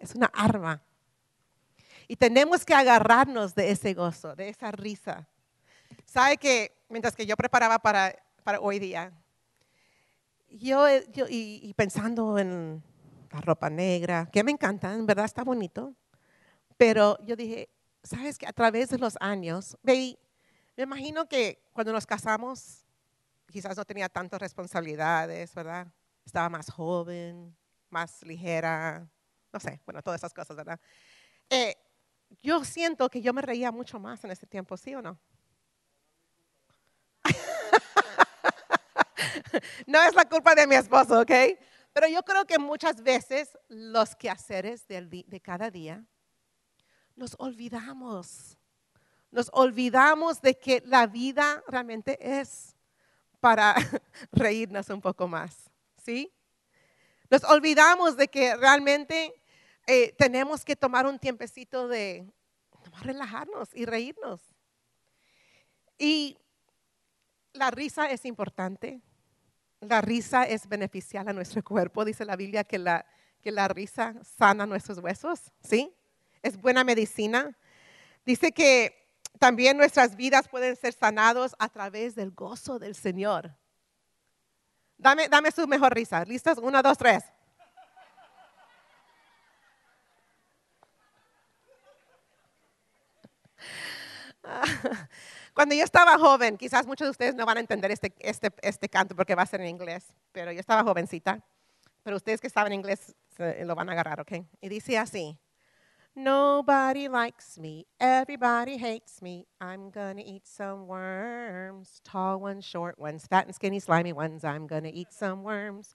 Es 0.00 0.16
una 0.16 0.26
arma. 0.26 0.82
Y 2.08 2.16
tenemos 2.16 2.64
que 2.64 2.74
agarrarnos 2.74 3.54
de 3.54 3.70
ese 3.70 3.94
gozo, 3.94 4.34
de 4.34 4.48
esa 4.48 4.72
risa. 4.72 5.28
¿Sabe 6.04 6.36
que 6.36 6.82
mientras 6.88 7.14
que 7.14 7.26
yo 7.26 7.36
preparaba 7.36 7.78
para, 7.78 8.16
para 8.42 8.58
hoy 8.58 8.80
día, 8.80 9.12
yo, 10.48 10.84
yo 11.12 11.26
y, 11.28 11.72
pensando 11.76 12.36
en 12.40 12.82
la 13.30 13.40
ropa 13.40 13.70
negra, 13.70 14.28
que 14.32 14.42
me 14.42 14.50
encanta, 14.50 14.92
en 14.92 15.06
verdad 15.06 15.24
está 15.24 15.44
bonito, 15.44 15.94
pero 16.76 17.16
yo 17.24 17.36
dije, 17.36 17.68
¿sabes 18.02 18.38
que 18.38 18.46
a 18.46 18.52
través 18.52 18.90
de 18.90 18.98
los 18.98 19.16
años, 19.20 19.76
ve, 19.82 20.18
me 20.76 20.84
imagino 20.84 21.28
que 21.28 21.62
cuando 21.72 21.92
nos 21.92 22.06
casamos, 22.06 22.84
quizás 23.50 23.76
no 23.76 23.84
tenía 23.84 24.08
tantas 24.08 24.40
responsabilidades, 24.40 25.54
¿verdad? 25.54 25.86
Estaba 26.24 26.48
más 26.48 26.70
joven, 26.70 27.54
más 27.90 28.22
ligera, 28.22 29.06
no 29.52 29.60
sé, 29.60 29.80
bueno, 29.84 30.02
todas 30.02 30.20
esas 30.20 30.32
cosas, 30.32 30.56
¿verdad? 30.56 30.80
Eh, 31.48 31.76
yo 32.42 32.64
siento 32.64 33.10
que 33.10 33.20
yo 33.20 33.32
me 33.32 33.42
reía 33.42 33.72
mucho 33.72 33.98
más 33.98 34.22
en 34.24 34.30
ese 34.30 34.46
tiempo, 34.46 34.76
¿sí 34.76 34.94
o 34.94 35.02
no? 35.02 35.18
no 39.86 40.02
es 40.02 40.14
la 40.14 40.24
culpa 40.24 40.54
de 40.54 40.66
mi 40.66 40.76
esposo, 40.76 41.20
¿ok? 41.20 41.30
Pero 41.92 42.08
yo 42.08 42.22
creo 42.22 42.46
que 42.46 42.58
muchas 42.58 43.02
veces 43.02 43.58
los 43.68 44.14
quehaceres 44.14 44.86
de 44.86 45.40
cada 45.42 45.70
día 45.70 46.04
nos 47.16 47.34
olvidamos. 47.38 48.56
Nos 49.30 49.50
olvidamos 49.52 50.40
de 50.40 50.58
que 50.58 50.82
la 50.86 51.06
vida 51.06 51.62
realmente 51.68 52.18
es 52.20 52.74
para 53.40 53.74
reírnos 54.32 54.88
un 54.90 55.00
poco 55.00 55.28
más, 55.28 55.70
¿sí? 55.96 56.32
Nos 57.30 57.44
olvidamos 57.44 58.16
de 58.16 58.28
que 58.28 58.56
realmente 58.56 59.32
eh, 59.86 60.12
tenemos 60.18 60.64
que 60.64 60.74
tomar 60.74 61.06
un 61.06 61.18
tiempecito 61.18 61.86
de 61.86 62.26
relajarnos 63.02 63.68
y 63.74 63.86
reírnos. 63.86 64.40
Y 65.96 66.38
la 67.52 67.70
risa 67.70 68.10
es 68.10 68.24
importante. 68.24 69.00
La 69.80 70.02
risa 70.02 70.44
es 70.44 70.68
beneficial 70.68 71.26
a 71.28 71.32
nuestro 71.32 71.62
cuerpo. 71.64 72.04
Dice 72.04 72.24
la 72.24 72.36
Biblia 72.36 72.64
que 72.64 72.78
la, 72.78 73.06
que 73.40 73.50
la 73.50 73.68
risa 73.68 74.14
sana 74.22 74.66
nuestros 74.66 74.98
huesos, 74.98 75.52
¿sí? 75.62 75.94
Es 76.42 76.56
buena 76.60 76.84
medicina. 76.84 77.56
Dice 78.24 78.52
que 78.52 79.08
también 79.38 79.76
nuestras 79.76 80.16
vidas 80.16 80.48
pueden 80.48 80.76
ser 80.76 80.92
sanados 80.92 81.54
a 81.58 81.68
través 81.68 82.14
del 82.14 82.30
gozo 82.30 82.78
del 82.78 82.94
Señor. 82.94 83.56
Dame, 84.98 85.28
dame 85.28 85.50
su 85.50 85.66
mejor 85.66 85.94
risa. 85.94 86.24
¿Listos? 86.24 86.58
Una, 86.58 86.82
dos, 86.82 86.98
tres. 86.98 87.24
Cuando 95.54 95.74
yo 95.74 95.84
estaba 95.84 96.18
joven, 96.18 96.56
quizás 96.56 96.86
muchos 96.86 97.06
de 97.06 97.10
ustedes 97.10 97.34
no 97.34 97.44
van 97.44 97.58
a 97.58 97.60
entender 97.60 97.90
este, 97.90 98.14
este, 98.20 98.50
este, 98.62 98.88
canto 98.88 99.14
porque 99.14 99.34
va 99.34 99.42
a 99.42 99.46
ser 99.46 99.60
en 99.60 99.68
inglés, 99.68 100.06
pero 100.32 100.52
yo 100.52 100.60
estaba 100.60 100.82
jovencita, 100.82 101.40
pero 102.02 102.16
ustedes 102.16 102.40
que 102.40 102.48
saben 102.48 102.72
inglés 102.72 103.14
lo 103.64 103.74
van 103.74 103.88
a 103.88 103.92
agarrar, 103.92 104.20
¿ok? 104.20 104.32
Y 104.60 104.68
dice 104.68 104.98
así, 104.98 105.38
Nobody 106.16 107.06
likes 107.08 107.56
me, 107.56 107.86
everybody 108.00 108.76
hates 108.76 109.22
me, 109.22 109.46
I'm 109.60 109.90
gonna 109.90 110.22
eat 110.24 110.44
some 110.44 110.88
worms, 110.88 112.00
tall 112.04 112.40
ones, 112.40 112.64
short 112.64 112.98
ones, 112.98 113.26
fat 113.26 113.46
and 113.46 113.54
skinny, 113.54 113.78
slimy 113.78 114.12
ones, 114.12 114.44
I'm 114.44 114.66
gonna 114.66 114.90
eat 114.92 115.12
some 115.12 115.44
worms. 115.44 115.94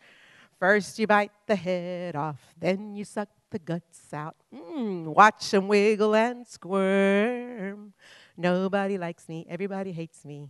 First 0.58 0.98
you 1.00 1.06
bite 1.06 1.34
the 1.48 1.58
head 1.58 2.16
off, 2.16 2.40
then 2.58 2.96
you 2.96 3.04
suck 3.04 3.28
the 3.50 3.60
guts 3.60 4.14
out. 4.14 4.38
Mm, 4.54 5.04
watch 5.04 5.52
them 5.52 5.68
wiggle 5.68 6.16
and 6.16 6.48
squirm. 6.48 7.94
Nobody 8.38 8.98
likes 8.98 9.30
me, 9.30 9.46
everybody 9.50 9.92
hates 9.92 10.26
me. 10.26 10.50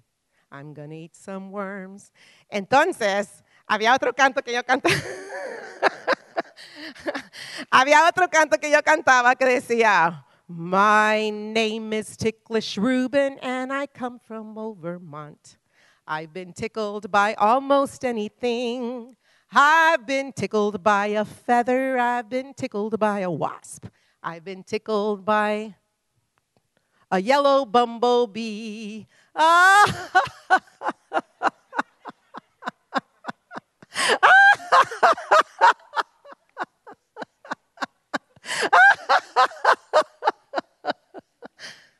I'm 0.51 0.73
gonna 0.73 0.95
eat 0.95 1.15
some 1.15 1.51
worms. 1.51 2.11
Entonces, 2.51 3.43
había 3.67 3.93
otro 3.93 4.13
canto 4.13 4.41
que 4.41 4.53
yo 4.53 4.63
cantaba. 4.63 4.95
había 7.71 8.07
otro 8.07 8.27
canto 8.29 8.57
que 8.57 8.71
yo 8.71 8.81
cantaba 8.81 9.35
que 9.35 9.45
decía, 9.45 10.23
My 10.47 11.31
name 11.31 11.93
is 11.93 12.15
Ticklish 12.15 12.77
Reuben 12.77 13.39
and 13.41 13.73
I 13.73 13.87
come 13.87 14.19
from 14.19 14.55
Overmont. 14.55 15.57
I've 16.07 16.31
been 16.31 16.53
tickled 16.53 17.11
by 17.11 17.33
almost 17.33 18.05
anything. 18.05 19.15
I've 19.51 20.05
been 20.05 20.33
tickled 20.33 20.83
by 20.83 21.07
a 21.07 21.25
feather. 21.25 21.97
I've 21.97 22.29
been 22.29 22.53
tickled 22.53 22.99
by 22.99 23.21
a 23.21 23.31
wasp. 23.31 23.87
I've 24.21 24.43
been 24.43 24.63
tickled 24.63 25.25
by 25.25 25.75
a 27.15 27.19
yellow 27.19 27.65
bumblebee. 27.65 29.07
Ah. 29.33 29.85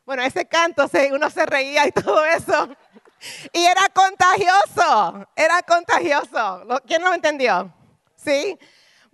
bueno, 0.06 0.24
ese 0.24 0.46
canto, 0.46 0.90
uno 1.12 1.30
se 1.30 1.46
reía 1.46 1.88
y 1.88 1.92
todo 1.92 2.26
eso. 2.26 2.76
Y 3.54 3.66
era 3.66 3.88
contagioso, 3.94 5.26
era 5.36 5.62
contagioso. 5.64 6.66
¿Quién 6.86 7.02
lo 7.04 7.14
entendió? 7.14 7.74
¿Sí? 8.16 8.60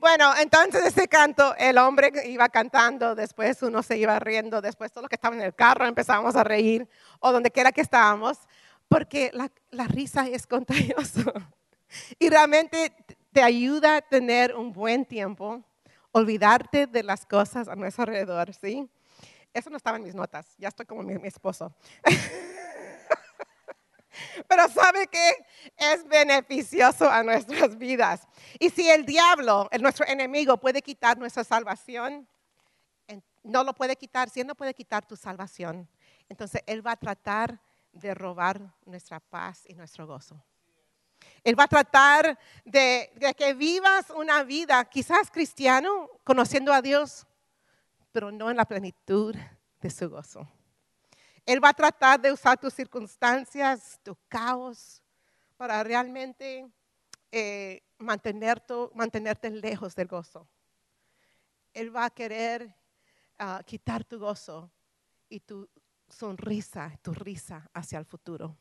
Bueno, 0.01 0.33
entonces 0.35 0.83
ese 0.83 1.07
canto, 1.07 1.53
el 1.59 1.77
hombre 1.77 2.11
iba 2.25 2.49
cantando, 2.49 3.13
después 3.13 3.61
uno 3.61 3.83
se 3.83 3.99
iba 3.99 4.17
riendo, 4.17 4.59
después 4.59 4.91
todos 4.91 5.03
los 5.03 5.09
que 5.09 5.15
estaban 5.15 5.39
en 5.39 5.45
el 5.45 5.53
carro 5.53 5.85
empezábamos 5.85 6.35
a 6.35 6.43
reír, 6.43 6.89
o 7.19 7.31
donde 7.31 7.51
quiera 7.51 7.71
que 7.71 7.81
estábamos, 7.81 8.39
porque 8.87 9.29
la, 9.31 9.87
risa 9.87 10.27
es 10.27 10.47
contagioso. 10.47 11.31
Y 12.17 12.29
realmente 12.29 12.95
te 13.31 13.43
ayuda 13.43 13.97
a 13.97 14.01
tener 14.01 14.55
un 14.55 14.73
buen 14.73 15.05
tiempo, 15.05 15.63
olvidarte 16.11 16.87
de 16.87 17.03
las 17.03 17.27
cosas 17.27 17.67
a 17.67 17.75
nuestro 17.75 18.01
alrededor, 18.01 18.55
¿sí? 18.55 18.89
Eso 19.53 19.69
no 19.69 19.77
estaba 19.77 19.97
en 19.97 20.03
mis 20.03 20.15
notas, 20.15 20.47
ya 20.57 20.69
estoy 20.69 20.87
como 20.87 21.03
mi, 21.03 21.13
mi 21.19 21.27
esposo. 21.27 21.71
Pero 24.47 24.67
sabe 24.69 25.07
que 25.07 25.31
es 25.77 26.07
beneficioso 26.07 27.09
a 27.09 27.23
nuestras 27.23 27.77
vidas. 27.77 28.27
Y 28.59 28.69
si 28.69 28.89
el 28.89 29.05
diablo, 29.05 29.69
nuestro 29.79 30.05
enemigo, 30.07 30.57
puede 30.57 30.81
quitar 30.81 31.17
nuestra 31.17 31.43
salvación, 31.43 32.27
no 33.43 33.63
lo 33.63 33.73
puede 33.73 33.95
quitar, 33.95 34.29
si 34.29 34.41
él 34.41 34.47
no 34.47 34.55
puede 34.55 34.73
quitar 34.73 35.05
tu 35.05 35.15
salvación, 35.15 35.89
entonces 36.29 36.61
él 36.65 36.85
va 36.85 36.91
a 36.91 36.97
tratar 36.97 37.59
de 37.91 38.13
robar 38.13 38.73
nuestra 38.85 39.19
paz 39.19 39.63
y 39.67 39.73
nuestro 39.73 40.07
gozo. 40.07 40.41
Él 41.43 41.59
va 41.59 41.65
a 41.65 41.67
tratar 41.67 42.37
de, 42.65 43.11
de, 43.15 43.33
que 43.33 43.53
vivas 43.53 44.09
una 44.11 44.43
vida, 44.43 44.83
quizás 44.85 45.29
cristiano, 45.29 46.09
conociendo 46.23 46.73
a 46.73 46.81
Dios, 46.81 47.25
pero 48.11 48.31
no 48.31 48.49
en 48.49 48.57
la 48.57 48.65
plenitud 48.65 49.35
de 49.81 49.89
su 49.89 50.09
gozo. 50.09 50.47
Él 51.45 51.63
va 51.63 51.69
a 51.69 51.73
tratar 51.73 52.19
de 52.19 52.31
usar 52.31 52.59
tus 52.59 52.73
circunstancias, 52.73 53.99
tu 54.03 54.15
caos, 54.27 55.01
para 55.57 55.83
realmente 55.83 56.69
eh, 57.31 57.83
mantenerte, 57.97 59.49
lejos 59.49 59.95
del 59.95 60.07
gozo. 60.07 60.47
Él 61.73 61.95
va 61.95 62.05
a 62.05 62.09
querer 62.09 62.75
ah, 63.39 63.61
quitar 63.65 64.03
tu 64.03 64.19
gozo 64.19 64.71
y 65.29 65.39
tu 65.39 65.69
sonrisa, 66.09 66.97
tu 67.01 67.13
risa 67.13 67.69
hacia 67.73 67.97
el 67.99 68.05
futuro. 68.05 68.57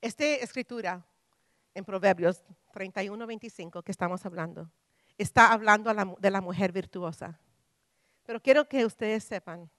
Esta 0.00 0.24
escritura 0.24 1.04
en 1.74 1.84
Proverbios 1.84 2.42
31, 2.72 3.26
25 3.26 3.82
que 3.82 3.92
estamos 3.92 4.24
hablando, 4.26 4.70
está 5.16 5.52
hablando 5.52 5.92
de 6.18 6.30
la 6.30 6.40
mujer 6.40 6.72
virtuosa. 6.72 7.40
Pero 8.24 8.40
quiero 8.40 8.68
que 8.68 8.84
ustedes 8.84 9.24
sepan 9.24 9.70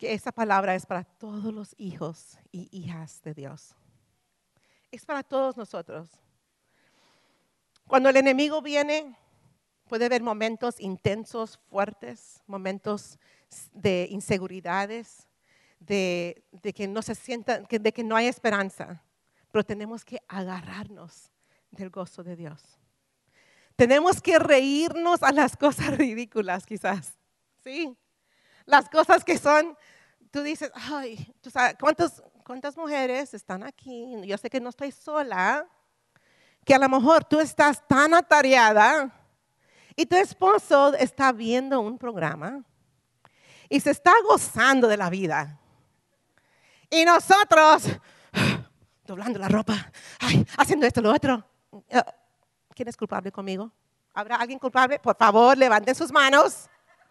que 0.00 0.14
esa 0.14 0.32
palabra 0.32 0.74
es 0.74 0.86
para 0.86 1.04
todos 1.04 1.52
los 1.52 1.74
hijos 1.76 2.38
y 2.50 2.68
hijas 2.72 3.20
de 3.22 3.34
Dios. 3.34 3.76
Es 4.90 5.04
para 5.04 5.22
todos 5.22 5.58
nosotros. 5.58 6.08
Cuando 7.86 8.08
el 8.08 8.16
enemigo 8.16 8.62
viene, 8.62 9.14
puede 9.88 10.06
haber 10.06 10.22
momentos 10.22 10.80
intensos, 10.80 11.58
fuertes, 11.68 12.42
momentos 12.46 13.18
de 13.74 14.06
inseguridades, 14.10 15.28
de, 15.78 16.44
que 16.74 16.88
no 16.88 17.02
se 17.02 17.14
sienta, 17.14 17.60
de 17.60 17.92
que 17.92 18.02
no 18.02 18.16
hay 18.16 18.26
esperanza. 18.26 19.04
Pero 19.52 19.64
tenemos 19.64 20.02
que 20.02 20.22
agarrarnos 20.28 21.30
del 21.70 21.90
gozo 21.90 22.24
de 22.24 22.36
Dios. 22.36 22.62
Tenemos 23.76 24.22
que 24.22 24.38
reírnos 24.38 25.22
a 25.22 25.30
las 25.30 25.58
cosas 25.58 25.94
ridículas, 25.98 26.64
quizás. 26.64 27.18
Sí, 27.62 27.94
las 28.70 28.88
cosas 28.88 29.24
que 29.24 29.36
son 29.38 29.76
tú 30.30 30.42
dices, 30.42 30.70
ay, 30.74 31.34
¿tú 31.40 31.50
sabes, 31.50 31.76
¿cuántas 32.44 32.76
mujeres 32.76 33.34
están 33.34 33.62
aquí? 33.62 34.14
Yo 34.24 34.38
sé 34.38 34.48
que 34.48 34.60
no 34.60 34.70
estoy 34.70 34.92
sola, 34.92 35.66
que 36.64 36.74
a 36.74 36.78
lo 36.78 36.88
mejor 36.88 37.24
tú 37.24 37.40
estás 37.40 37.86
tan 37.86 38.14
atareada 38.14 39.10
Y 39.96 40.06
tu 40.06 40.16
esposo 40.16 40.94
está 40.94 41.32
viendo 41.32 41.80
un 41.80 41.98
programa 41.98 42.64
y 43.68 43.78
se 43.80 43.90
está 43.90 44.12
gozando 44.26 44.88
de 44.88 44.96
la 44.96 45.10
vida. 45.10 45.58
Y 46.90 47.04
nosotros, 47.04 47.84
doblando 49.04 49.38
la 49.38 49.48
ropa, 49.48 49.92
haciendo 50.58 50.86
esto, 50.86 51.00
lo 51.00 51.12
otro. 51.12 51.44
Eh, 51.88 52.02
¿Quién 52.74 52.88
es 52.88 52.96
culpable 52.96 53.30
conmigo? 53.30 53.70
¿Habrá 54.12 54.36
alguien 54.36 54.58
culpable? 54.58 54.98
Por 54.98 55.16
favor, 55.16 55.56
levanten 55.56 55.94
sus 55.94 56.10
manos. 56.10 56.68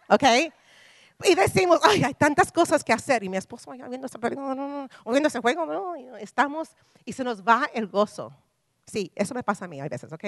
¿Ok? 0.08 0.24
Y 1.24 1.34
decimos, 1.34 1.80
ay, 1.82 2.02
hay 2.04 2.14
tantas 2.14 2.50
cosas 2.52 2.82
que 2.82 2.92
hacer. 2.92 3.22
Y 3.24 3.28
mi 3.28 3.36
esposo, 3.36 3.70
viendo 3.70 4.06
ese, 4.06 4.18
viendo 4.18 5.28
ese 5.28 5.40
juego, 5.40 5.66
no, 5.66 5.96
estamos, 6.16 6.70
y 7.04 7.12
se 7.12 7.24
nos 7.24 7.42
va 7.42 7.68
el 7.74 7.86
gozo. 7.86 8.32
Sí, 8.86 9.12
eso 9.14 9.34
me 9.34 9.42
pasa 9.42 9.66
a 9.66 9.68
mí 9.68 9.80
a 9.80 9.88
veces, 9.88 10.12
¿ok? 10.12 10.24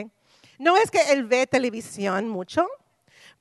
No 0.58 0.76
es 0.76 0.90
que 0.90 1.12
él 1.12 1.24
ve 1.24 1.46
televisión 1.46 2.28
mucho, 2.28 2.66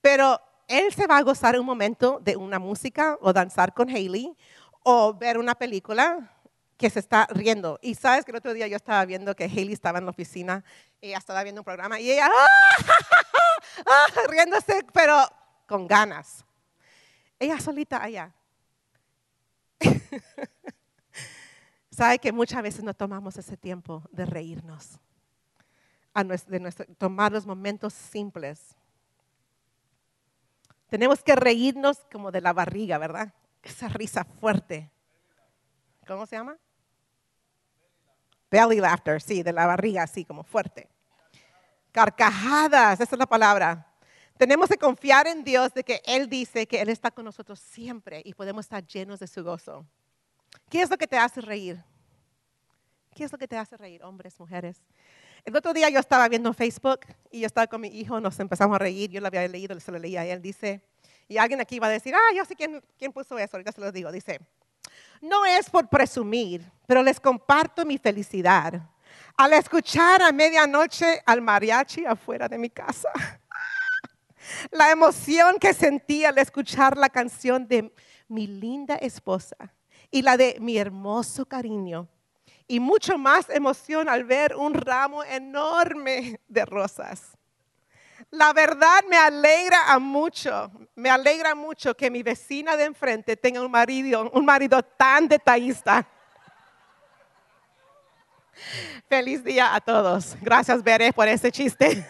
pero 0.02 0.40
él 0.68 0.94
se 0.94 1.06
va 1.06 1.18
a 1.18 1.22
gozar 1.22 1.60
un 1.60 1.66
momento 1.66 2.20
de 2.24 2.36
una 2.36 2.58
música 2.58 3.18
o 3.22 3.34
danzar 3.34 3.74
con 3.74 3.90
Hailey 3.90 4.36
o 4.84 5.14
ver 5.14 5.38
una 5.38 5.54
película 5.56 6.32
que 6.78 6.90
se 6.90 7.00
está 7.00 7.28
riendo. 7.30 7.78
Y 7.84 7.94
sabes 7.94 8.26
que 8.26 8.32
el 8.32 8.38
otro 8.38 8.54
día 8.54 8.68
yo 8.68 8.78
estaba 8.78 9.06
viendo 9.06 9.36
que 9.36 9.44
Hailey 9.44 9.74
estaba 9.74 10.00
en 10.00 10.06
la 10.06 10.12
oficina, 10.12 10.64
ella 11.00 11.18
estaba 11.18 11.44
viendo 11.44 11.62
un 11.62 11.66
programa 11.66 12.00
y 12.00 12.12
ella, 12.12 12.28
¡ah! 13.86 14.06
riéndose, 14.28 14.84
pero 14.92 15.16
con 15.68 15.88
ganas. 15.88 16.44
Ella 17.42 17.60
solita 17.60 18.04
allá. 18.04 18.32
Sabe 21.90 22.20
que 22.20 22.32
muchas 22.32 22.62
veces 22.62 22.84
no 22.84 22.94
tomamos 22.94 23.36
ese 23.36 23.58
tiempo 23.58 24.04
de 24.12 24.28
reírnos, 24.28 25.00
de 26.46 26.72
tomar 27.00 27.32
los 27.32 27.48
momentos 27.48 27.94
simples. 27.94 28.76
Tenemos 30.88 31.24
que 31.24 31.36
reírnos 31.36 32.06
como 32.12 32.32
de 32.32 32.42
la 32.42 32.54
barriga, 32.54 33.00
¿verdad? 33.00 33.34
Esa 33.64 33.88
risa 33.88 34.24
fuerte. 34.24 34.92
¿Cómo 36.06 36.28
se 36.28 36.36
llama? 36.36 36.60
Belly 38.52 38.80
laughter, 38.80 39.20
sí, 39.20 39.42
de 39.42 39.52
la 39.52 39.66
barriga, 39.66 40.04
así 40.04 40.26
como 40.26 40.44
fuerte. 40.44 40.88
Carcajadas, 41.92 43.00
esa 43.00 43.16
es 43.16 43.20
la 43.20 43.26
palabra. 43.26 43.91
Tenemos 44.42 44.70
que 44.70 44.78
confiar 44.78 45.28
en 45.28 45.44
Dios 45.44 45.72
de 45.72 45.84
que 45.84 46.02
Él 46.04 46.28
dice 46.28 46.66
que 46.66 46.82
Él 46.82 46.90
está 46.90 47.12
con 47.12 47.26
nosotros 47.26 47.60
siempre 47.60 48.24
y 48.26 48.34
podemos 48.34 48.66
estar 48.66 48.84
llenos 48.84 49.20
de 49.20 49.28
su 49.28 49.44
gozo. 49.44 49.86
¿Qué 50.68 50.82
es 50.82 50.90
lo 50.90 50.98
que 50.98 51.06
te 51.06 51.16
hace 51.16 51.42
reír? 51.42 51.80
¿Qué 53.14 53.24
es 53.24 53.32
lo 53.32 53.38
que 53.38 53.48
te 53.48 53.56
hace 53.56 53.78
reír, 53.78 54.04
hombres, 54.04 54.40
mujeres? 54.40 54.78
El 55.46 55.56
otro 55.56 55.74
día 55.74 55.90
yo 55.90 56.00
estaba 56.00 56.28
viendo 56.28 56.52
Facebook 56.56 57.02
y 57.30 57.42
yo 57.42 57.46
estaba 57.46 57.68
con 57.68 57.82
mi 57.82 57.90
hijo, 57.90 58.20
nos 58.20 58.40
empezamos 58.40 58.78
a 58.78 58.80
reír, 58.80 59.12
yo 59.12 59.22
lo 59.22 59.28
había 59.28 59.48
leído, 59.48 59.80
se 59.80 59.92
lo 59.92 60.00
leía 60.00 60.26
y 60.26 60.32
él 60.32 60.42
dice, 60.42 60.82
y 61.28 61.38
alguien 61.38 61.62
aquí 61.62 61.78
va 61.78 61.86
a 61.86 61.92
decir, 61.92 62.16
ah, 62.16 62.34
yo 62.36 62.44
sé 62.44 62.56
quién, 62.56 62.84
quién 62.98 63.14
puso 63.14 63.38
eso, 63.38 63.58
ahorita 63.58 63.74
se 63.74 63.82
lo 63.82 63.92
digo, 63.92 64.12
dice, 64.12 64.40
no 65.22 65.46
es 65.46 65.70
por 65.70 65.88
presumir, 65.88 66.68
pero 66.88 67.04
les 67.04 67.20
comparto 67.20 67.86
mi 67.86 68.00
felicidad 68.00 68.90
al 69.38 69.54
escuchar 69.54 70.24
a 70.24 70.32
medianoche 70.32 71.22
al 71.28 71.44
mariachi 71.44 72.08
afuera 72.08 72.50
de 72.50 72.58
mi 72.58 72.72
casa. 72.72 73.40
La 74.72 74.92
emoción 74.92 75.58
que 75.60 75.74
sentí 75.74 76.26
al 76.26 76.38
escuchar 76.38 76.98
la 76.98 77.10
canción 77.10 77.68
de 77.68 77.94
mi 78.28 78.48
linda 78.48 78.96
esposa 78.96 79.56
y 80.10 80.22
la 80.22 80.38
de 80.38 80.58
mi 80.60 80.78
hermoso 80.78 81.46
cariño. 81.46 82.08
Y 82.68 82.80
mucho 82.80 83.18
más 83.18 83.50
emoción 83.50 84.08
al 84.08 84.24
ver 84.24 84.56
un 84.56 84.74
ramo 84.74 85.24
enorme 85.24 86.40
de 86.48 86.66
rosas. 86.66 87.38
La 88.30 88.54
verdad 88.54 89.04
me 89.10 89.18
alegra 89.18 89.92
a 89.92 90.00
mucho, 90.00 90.72
me 90.96 91.10
alegra 91.10 91.54
mucho 91.54 91.96
que 91.98 92.10
mi 92.10 92.24
vecina 92.24 92.78
de 92.78 92.86
enfrente 92.86 93.36
tenga 93.36 93.62
un 93.62 93.72
marido, 93.72 94.30
un 94.34 94.46
marido 94.46 94.82
tan 94.82 95.28
detallista. 95.28 96.08
Feliz 99.10 99.44
día 99.44 99.76
a 99.76 99.82
todos. 99.82 100.38
Gracias, 100.42 100.82
Bere, 100.84 101.12
por 101.12 101.28
ese 101.28 101.52
chiste. 101.52 102.08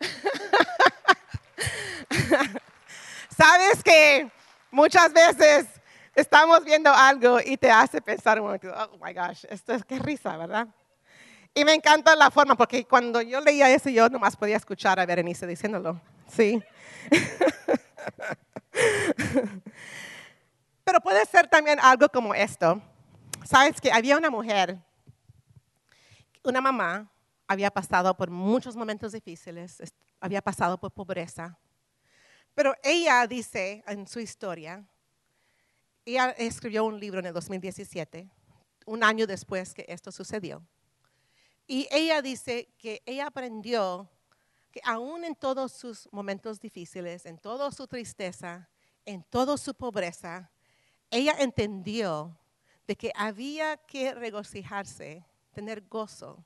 Sabes 3.36 3.82
que 3.82 4.30
muchas 4.70 5.12
veces 5.12 5.66
estamos 6.14 6.64
viendo 6.64 6.92
algo 6.92 7.38
y 7.44 7.56
te 7.56 7.68
hace 7.70 8.00
pensar 8.00 8.38
oh 8.40 8.58
my 9.02 9.12
gosh, 9.12 9.44
esto 9.48 9.74
es 9.74 9.84
qué 9.84 9.98
risa, 9.98 10.36
¿verdad? 10.36 10.68
Y 11.54 11.64
me 11.64 11.72
encanta 11.72 12.14
la 12.14 12.30
forma, 12.30 12.54
porque 12.54 12.84
cuando 12.84 13.22
yo 13.22 13.40
leía 13.40 13.70
eso, 13.70 13.88
yo 13.88 14.10
nomás 14.10 14.36
podía 14.36 14.56
escuchar 14.56 15.00
a 15.00 15.06
Berenice 15.06 15.46
diciéndolo. 15.46 15.98
Sí. 16.28 16.62
Pero 20.84 21.00
puede 21.00 21.24
ser 21.24 21.48
también 21.48 21.80
algo 21.80 22.10
como 22.10 22.34
esto. 22.34 22.82
Sabes 23.42 23.80
que 23.80 23.90
había 23.90 24.18
una 24.18 24.28
mujer, 24.28 24.76
una 26.42 26.60
mamá, 26.60 27.08
había 27.46 27.70
pasado 27.70 28.16
por 28.16 28.30
muchos 28.30 28.76
momentos 28.76 29.12
difíciles, 29.12 29.82
había 30.20 30.42
pasado 30.42 30.78
por 30.78 30.92
pobreza. 30.92 31.58
Pero 32.54 32.74
ella 32.82 33.26
dice 33.26 33.84
en 33.86 34.06
su 34.06 34.20
historia, 34.20 34.84
ella 36.04 36.30
escribió 36.30 36.84
un 36.84 36.98
libro 36.98 37.20
en 37.20 37.26
el 37.26 37.34
2017, 37.34 38.30
un 38.86 39.04
año 39.04 39.26
después 39.26 39.74
que 39.74 39.84
esto 39.88 40.10
sucedió. 40.10 40.66
Y 41.66 41.88
ella 41.90 42.22
dice 42.22 42.72
que 42.78 43.02
ella 43.04 43.26
aprendió 43.26 44.08
que 44.70 44.80
aún 44.84 45.24
en 45.24 45.34
todos 45.34 45.72
sus 45.72 46.08
momentos 46.12 46.60
difíciles, 46.60 47.26
en 47.26 47.38
toda 47.38 47.70
su 47.72 47.86
tristeza, 47.86 48.68
en 49.04 49.22
toda 49.24 49.56
su 49.56 49.74
pobreza, 49.74 50.50
ella 51.10 51.34
entendió 51.38 52.38
de 52.86 52.96
que 52.96 53.12
había 53.16 53.76
que 53.76 54.14
regocijarse, 54.14 55.24
tener 55.52 55.82
gozo, 55.88 56.44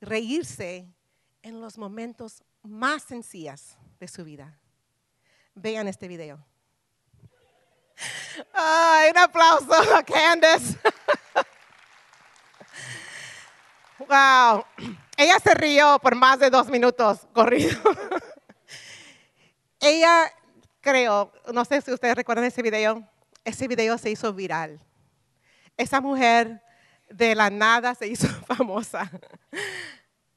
reírse 0.00 0.88
en 1.42 1.60
los 1.60 1.78
momentos 1.78 2.42
más 2.62 3.02
sencillos 3.02 3.76
de 3.98 4.08
su 4.08 4.24
vida. 4.24 4.58
Vean 5.54 5.88
este 5.88 6.08
video. 6.08 6.44
Ay, 8.52 9.10
un 9.10 9.18
aplauso 9.18 9.94
a 9.94 10.02
Candace. 10.02 10.78
Wow. 14.08 14.64
Ella 15.16 15.38
se 15.38 15.54
rió 15.54 15.98
por 16.02 16.16
más 16.16 16.38
de 16.38 16.48
dos 16.48 16.68
minutos 16.68 17.20
corrido. 17.34 17.78
Ella 19.80 20.32
creo, 20.80 21.30
no 21.52 21.64
sé 21.64 21.80
si 21.82 21.92
ustedes 21.92 22.16
recuerdan 22.16 22.46
ese 22.46 22.62
video, 22.62 23.06
ese 23.44 23.68
video 23.68 23.98
se 23.98 24.10
hizo 24.10 24.32
viral. 24.32 24.80
Esa 25.76 26.00
mujer 26.00 26.62
de 27.10 27.34
la 27.34 27.50
nada 27.50 27.94
se 27.94 28.06
hizo 28.06 28.28
famosa. 28.46 29.10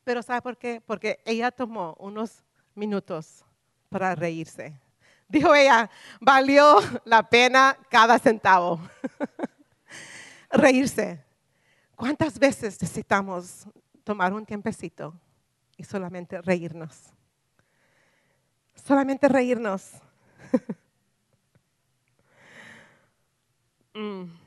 Pero 0.03 0.21
¿sabe 0.21 0.41
por 0.41 0.57
qué? 0.57 0.81
Porque 0.85 1.21
ella 1.25 1.51
tomó 1.51 1.95
unos 1.99 2.43
minutos 2.75 3.45
para 3.89 4.15
reírse. 4.15 4.77
Dijo 5.27 5.55
ella, 5.55 5.89
valió 6.19 6.79
la 7.05 7.27
pena 7.27 7.77
cada 7.89 8.19
centavo. 8.19 8.79
reírse. 10.51 11.23
¿Cuántas 11.95 12.37
veces 12.37 12.81
necesitamos 12.81 13.65
tomar 14.03 14.33
un 14.33 14.45
tiempecito 14.45 15.13
y 15.77 15.83
solamente 15.83 16.41
reírnos? 16.41 17.13
Solamente 18.75 19.27
reírnos. 19.27 19.91
Mm. 23.95 24.42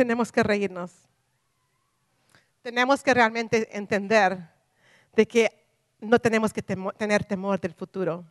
Tenemos 0.00 0.32
que 0.32 0.42
reírnos. 0.42 0.92
Tenemos 2.62 3.02
que 3.02 3.12
realmente 3.12 3.68
entender 3.76 4.38
de 5.14 5.28
que 5.28 5.66
no 6.00 6.18
tenemos 6.18 6.54
que 6.54 6.62
tener 6.62 7.22
temor 7.26 7.60
del 7.60 7.74
futuro. 7.74 8.24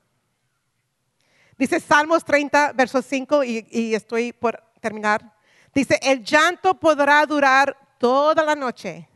Dice 1.60 1.79
Salmos 1.79 2.25
30, 2.25 2.73
verso 2.73 3.03
5, 3.03 3.43
y 3.43 3.93
estoy 3.93 4.34
por 4.34 4.60
terminar. 4.82 5.32
Dice, 5.71 5.99
el 6.01 6.23
llanto 6.23 6.73
podrá 6.73 7.23
durar 7.27 7.77
toda 7.99 8.43
la 8.43 8.55
noche, 8.55 9.08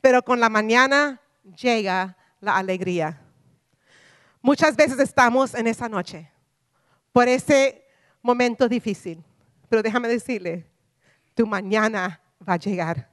pero 0.00 0.22
con 0.22 0.38
la 0.38 0.48
mañana 0.48 1.20
llega 1.60 2.16
la 2.38 2.56
alegría. 2.56 3.20
Muchas 4.40 4.76
veces 4.76 5.00
estamos 5.00 5.54
en 5.54 5.66
esa 5.66 5.88
noche, 5.88 6.30
por 7.10 7.26
ese 7.26 7.84
momento 8.22 8.68
difícil, 8.68 9.24
pero 9.68 9.82
déjame 9.82 10.06
decirle, 10.06 10.72
tu 11.34 11.46
mañana 11.46 12.20
va 12.46 12.54
a 12.54 12.58
llegar. 12.58 13.10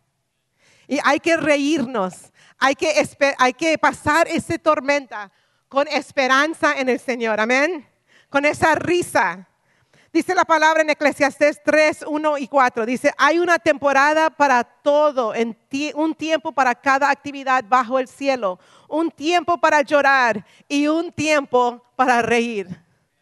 Y 0.87 0.99
hay 1.03 1.19
que 1.19 1.37
reírnos, 1.37 2.31
hay 2.57 2.75
que, 2.75 2.93
hay 3.37 3.53
que 3.53 3.77
pasar 3.77 4.27
esa 4.27 4.57
tormenta 4.57 5.31
con 5.67 5.87
esperanza 5.87 6.73
en 6.77 6.89
el 6.89 6.99
Señor, 6.99 7.39
amén, 7.39 7.87
con 8.29 8.45
esa 8.45 8.75
risa 8.75 9.47
Dice 10.13 10.35
la 10.35 10.43
palabra 10.43 10.81
en 10.81 10.89
Eclesiastés 10.89 11.61
3, 11.63 12.03
1 12.05 12.37
y 12.39 12.47
4. 12.49 12.85
Dice, 12.85 13.13
hay 13.17 13.39
una 13.39 13.57
temporada 13.59 14.29
para 14.29 14.61
todo, 14.61 15.33
un 15.95 16.15
tiempo 16.15 16.51
para 16.51 16.75
cada 16.75 17.09
actividad 17.09 17.63
bajo 17.65 17.97
el 17.97 18.09
cielo, 18.09 18.59
un 18.89 19.09
tiempo 19.09 19.57
para 19.57 19.81
llorar 19.83 20.45
y 20.67 20.87
un 20.87 21.13
tiempo 21.13 21.81
para 21.95 22.21
reír. 22.21 22.67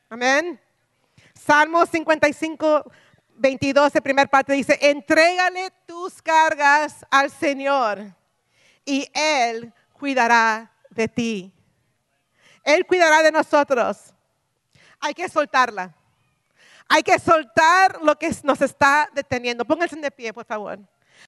Amén. 0.10 0.60
Salmo 1.36 1.86
55, 1.86 2.92
22, 3.40 3.94
de 3.94 4.02
primer 4.02 4.30
parte, 4.30 4.54
dice, 4.54 4.78
entrégale 4.82 5.72
tus 5.86 6.22
cargas 6.22 7.06
al 7.10 7.32
Señor 7.32 8.14
y 8.84 9.10
Él 9.14 9.74
cuidará 9.94 10.72
de 10.90 11.08
ti. 11.08 11.54
Él 12.64 12.86
cuidará 12.86 13.24
de 13.24 13.32
nosotros. 13.32 14.14
Hay 15.00 15.14
que 15.14 15.30
soltarla. 15.30 15.96
Hay 16.90 17.02
que 17.02 17.18
soltar 17.18 18.02
lo 18.02 18.18
que 18.18 18.36
nos 18.44 18.62
está 18.62 19.10
deteniendo. 19.14 19.64
Pónganse 19.64 19.96
de 19.96 20.12
pie, 20.12 20.34
por 20.34 20.46
favor. 20.46 20.80